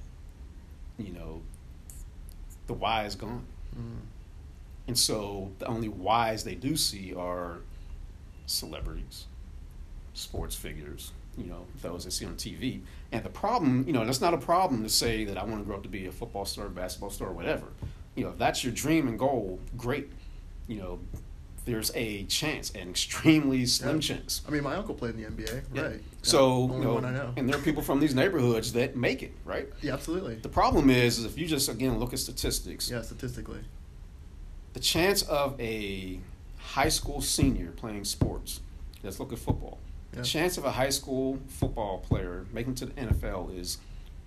[0.99, 1.43] you know,
[2.67, 3.45] the why is gone.
[3.77, 4.07] Mm.
[4.89, 7.59] And so the only whys they do see are
[8.47, 9.27] celebrities,
[10.15, 12.81] sports figures, you know, those they see on TV.
[13.13, 15.65] And the problem, you know, it's not a problem to say that I want to
[15.65, 17.67] grow up to be a football star, basketball star, whatever.
[18.15, 20.11] You know, if that's your dream and goal, great.
[20.69, 20.99] You know,
[21.65, 24.01] there's a chance, an extremely slim Yeah.
[24.01, 24.43] chance.
[24.47, 25.83] I mean, my uncle played in the NBA, Yeah.
[25.83, 26.01] right?
[26.23, 27.33] So, Yeah, you know, one I know.
[27.37, 29.69] and there are people from these neighborhoods that make it, right?
[29.83, 30.37] yeah, absolutely.
[30.37, 33.61] The problem is, is if you just again look at statistics, Yeah, statistically.
[34.75, 36.21] the chance of a
[36.59, 38.61] high school senior playing sports,
[39.03, 39.79] let's look at football.
[40.13, 43.79] The chance of a high school football player making it to the NFL is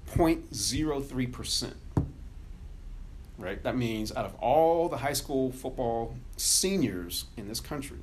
[0.07, 1.73] 0.03%.
[3.37, 3.63] Right?
[3.63, 7.99] That means out of all the high school football seniors in this country,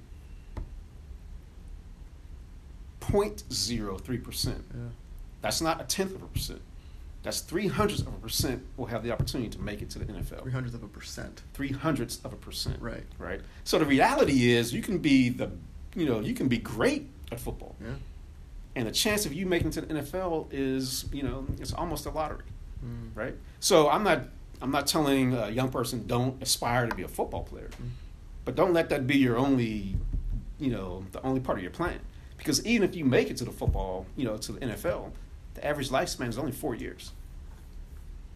[3.00, 4.46] 0.03%.
[4.46, 4.80] Yeah.
[5.42, 6.60] That's not a tenth of a percent.
[7.22, 10.04] That's three hundredths of a percent will have the opportunity to make it to the
[10.04, 11.42] NFL Three hundredths of a percent.
[11.54, 12.80] three hundredths of a percent.
[12.80, 13.02] Right.
[13.18, 13.40] Right.
[13.64, 15.50] So the reality is, you can be the,
[15.96, 17.94] you know, you can be great at football, Yeah.
[18.76, 22.06] and the chance of you making it to the NFL is, you know, it's almost
[22.06, 22.44] a lottery.
[22.84, 23.10] Mm.
[23.16, 23.34] Right.
[23.58, 24.22] So I'm not,
[24.62, 27.88] I'm not telling a young person don't aspire to be a football player, Mm.
[28.46, 29.96] But don't let that be your only,
[30.58, 31.98] you know, the only part of your plan.
[32.38, 35.10] Because even if you make it to the football, you know, to the NFL,
[35.54, 37.12] the average lifespan is only four years.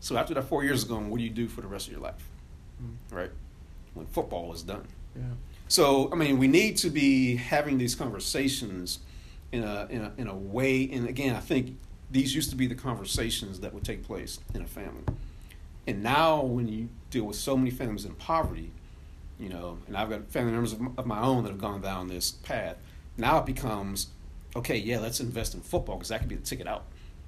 [0.00, 1.92] So after that four years is gone, what do you do for the rest of
[1.92, 2.28] your life?
[2.82, 3.16] Mm.
[3.16, 3.30] Right?
[3.94, 4.86] When football is done.
[5.14, 5.22] Yeah.
[5.68, 8.98] So I mean, we need to be having these conversations
[9.52, 10.90] in a in a in a way.
[10.90, 11.78] And again, I think
[12.10, 15.04] these used to be the conversations that would take place in a family.
[15.86, 18.72] And now, when you deal with so many families in poverty,
[19.40, 22.06] you know, and I've got family members of of my own that have gone down
[22.08, 22.76] this path.
[23.16, 24.08] Now it becomes,
[24.54, 26.84] okay, yeah, let's invest in football because that could be the ticket out.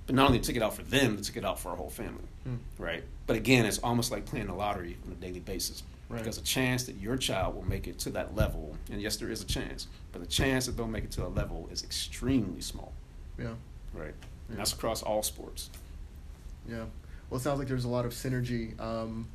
[0.06, 2.24] But not only the ticket out for them, the ticket out for our whole family,
[2.48, 2.58] Mm.
[2.78, 3.04] right?
[3.26, 5.82] But again, it's almost like playing the lottery on a daily basis.
[6.08, 6.18] Right.
[6.18, 9.30] Because the chance that your child will make it to that level, and yes, there
[9.30, 12.60] is a chance, but the chance that they'll make it to a level is extremely
[12.60, 12.92] small,
[13.38, 13.54] Yeah.
[13.94, 14.14] right?
[14.48, 15.70] And that's across all sports.
[16.68, 16.84] Yeah.
[17.30, 19.26] Well, it sounds like there's a lot of synergy um,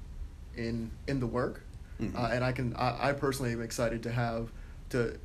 [0.56, 1.62] in in the work,
[2.02, 2.16] Mhm.
[2.16, 4.50] uh, and I can I, I personally am excited to have
[4.90, 5.18] to.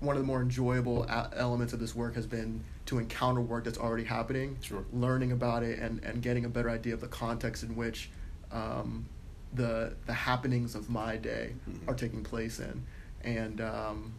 [0.00, 3.64] One of the more enjoyable a- elements of this work has been to encounter work
[3.64, 4.84] that's already happening, Sure.
[4.92, 8.10] learning about it, and, and getting a better idea of the context in which
[8.52, 9.06] um,
[9.54, 11.88] the the happenings of my day Mhm.
[11.88, 12.82] are taking place in,
[13.22, 14.12] and um,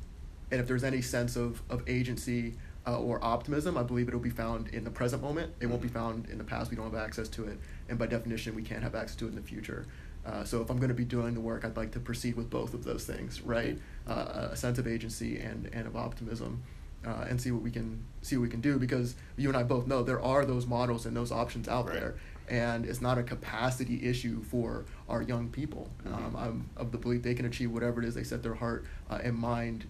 [0.50, 2.56] and if there's any sense of, of agency
[2.88, 5.54] uh, or optimism, I believe it'll be found in the present moment.
[5.60, 5.94] It won't be Mhm.
[5.94, 6.72] found in the past.
[6.72, 9.30] We don't have access to it, and by definition, we can't have access to it
[9.30, 9.86] in the future.
[10.28, 12.50] Uh, so if I'm going to be doing the work, I'd like to proceed with
[12.50, 13.80] both of those things, right?
[14.06, 16.64] Uh, a sense of agency and and of optimism,
[17.06, 18.78] uh, and see what we can see what we can do.
[18.78, 21.96] Because you and I both know there are those models and those options out Right.
[22.00, 22.16] there,
[22.50, 25.90] and it's not a capacity issue for our young people.
[26.06, 26.14] Mhm.
[26.14, 28.84] Um, I'm of the belief they can achieve whatever it is they set their heart
[29.10, 29.86] uh, and mind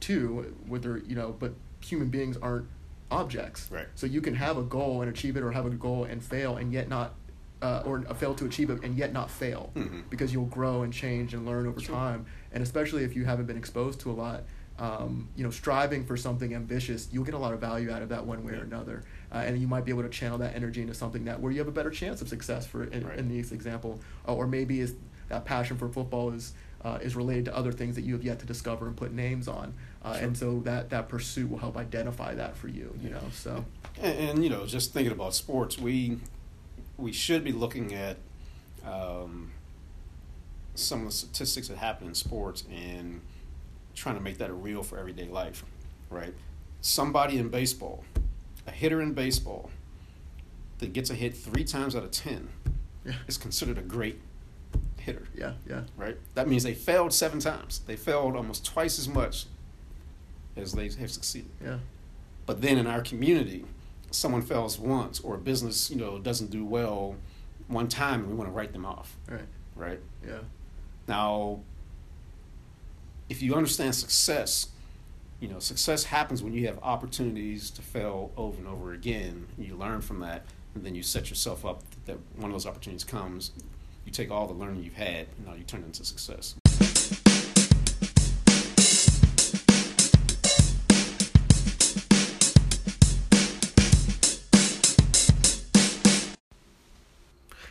[0.00, 2.66] to, whether you know, but human beings aren't
[3.10, 3.70] objects.
[3.70, 3.86] Right.
[3.94, 6.56] So you can have a goal and achieve it, or have a goal and fail,
[6.56, 7.14] and yet not,
[7.62, 10.02] uh, or fail to achieve it, and yet not fail, Mhm.
[10.10, 11.94] because you'll grow and change and learn over Sure.
[11.94, 12.26] time.
[12.52, 14.44] And especially if you haven't been exposed to a lot,
[14.78, 18.10] um, you know, striving for something ambitious, you'll get a lot of value out of
[18.10, 20.82] that one way or another, uh, and you might be able to channel that energy
[20.82, 22.66] into something that where you have a better chance of success.
[22.66, 23.18] For in, Right.
[23.18, 24.94] in this example, uh, or maybe is
[25.28, 26.52] that passion for football is.
[26.84, 29.48] Uh, is related to other things that you have yet to discover and put names
[29.48, 30.24] on, uh, Sure.
[30.24, 32.94] and so that that pursuit will help identify that for you.
[33.02, 33.64] You know, so
[34.00, 36.18] And, and you know, just thinking about sports, we
[36.98, 38.16] we should be looking at
[38.84, 39.52] um,
[40.74, 43.20] some of the statistics that happen in sports and
[43.94, 45.64] trying to make that real for everyday life,
[46.10, 46.34] right?
[46.80, 48.04] Somebody in baseball,
[48.66, 49.70] a hitter in baseball,
[50.78, 52.48] that gets a hit three times out of ten
[53.04, 54.20] yeah, is considered a great
[54.98, 56.16] hitter, yeah, yeah, right?
[56.34, 57.80] That means they failed seven times.
[57.86, 59.46] They failed almost twice as much
[60.56, 61.50] as they have succeeded.
[61.62, 61.78] yeah,
[62.44, 63.64] But then in our community,
[64.16, 67.16] someone fails once or a business, you know, doesn't do well
[67.68, 69.40] one time and we want to write them off, right,
[69.74, 70.00] right?
[70.26, 70.38] yeah,
[71.08, 71.60] Now,
[73.28, 74.68] if you understand success,
[75.40, 79.46] you know, success happens when you have opportunities to fail over and over again.
[79.56, 82.66] And you learn from that, and then you set yourself up that one of those
[82.66, 83.50] opportunities comes.
[84.04, 86.54] You take all the learning you've had, and now you turn it into success.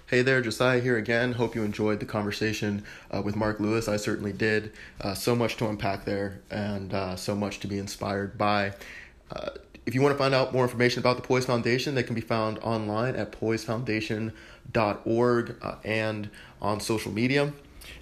[0.08, 1.32] Hey there, Josiah here again.
[1.32, 3.88] Hope you enjoyed the conversation uh, with Mark Lewis.
[3.88, 4.72] I certainly did.
[5.02, 8.74] Uh, so much to unpack there and uh, so much to be inspired by.
[9.32, 9.50] Uh,
[9.88, 12.22] if you want to find out more information about the Poise Foundation, they can be
[12.22, 16.30] found online at poisefoundation.org uh, and
[16.62, 17.52] on social media.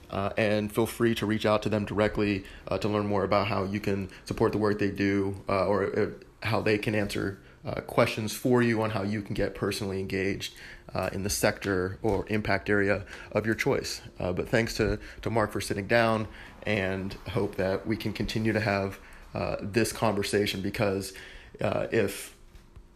[0.10, 2.43] Uh, and feel free to reach out to them directly
[2.82, 6.78] to learn more about how you can support the work they do or how they
[6.78, 7.39] can answer
[7.88, 10.54] questions for you on how you can get personally engaged
[10.93, 14.01] uh, in the sector or impact area of your choice.
[14.19, 16.27] Uh, but thanks to, to Mark for sitting down
[16.65, 18.99] and hope that we can continue to have
[19.33, 21.13] uh, this conversation because
[21.61, 22.35] uh, if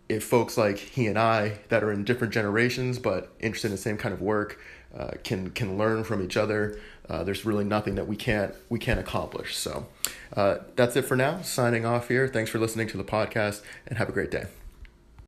[0.09, 3.77] if folks like he and I that are in different generations but interested in the
[3.77, 4.59] same kind of work
[4.97, 6.79] uh, can can learn from each other,
[7.09, 9.55] uh, there's really nothing that we can't we can't accomplish.
[9.55, 9.87] So
[10.35, 11.41] uh, that's it for now.
[11.41, 12.27] Signing off here.
[12.27, 14.45] Thanks for listening to the podcast and have a great day.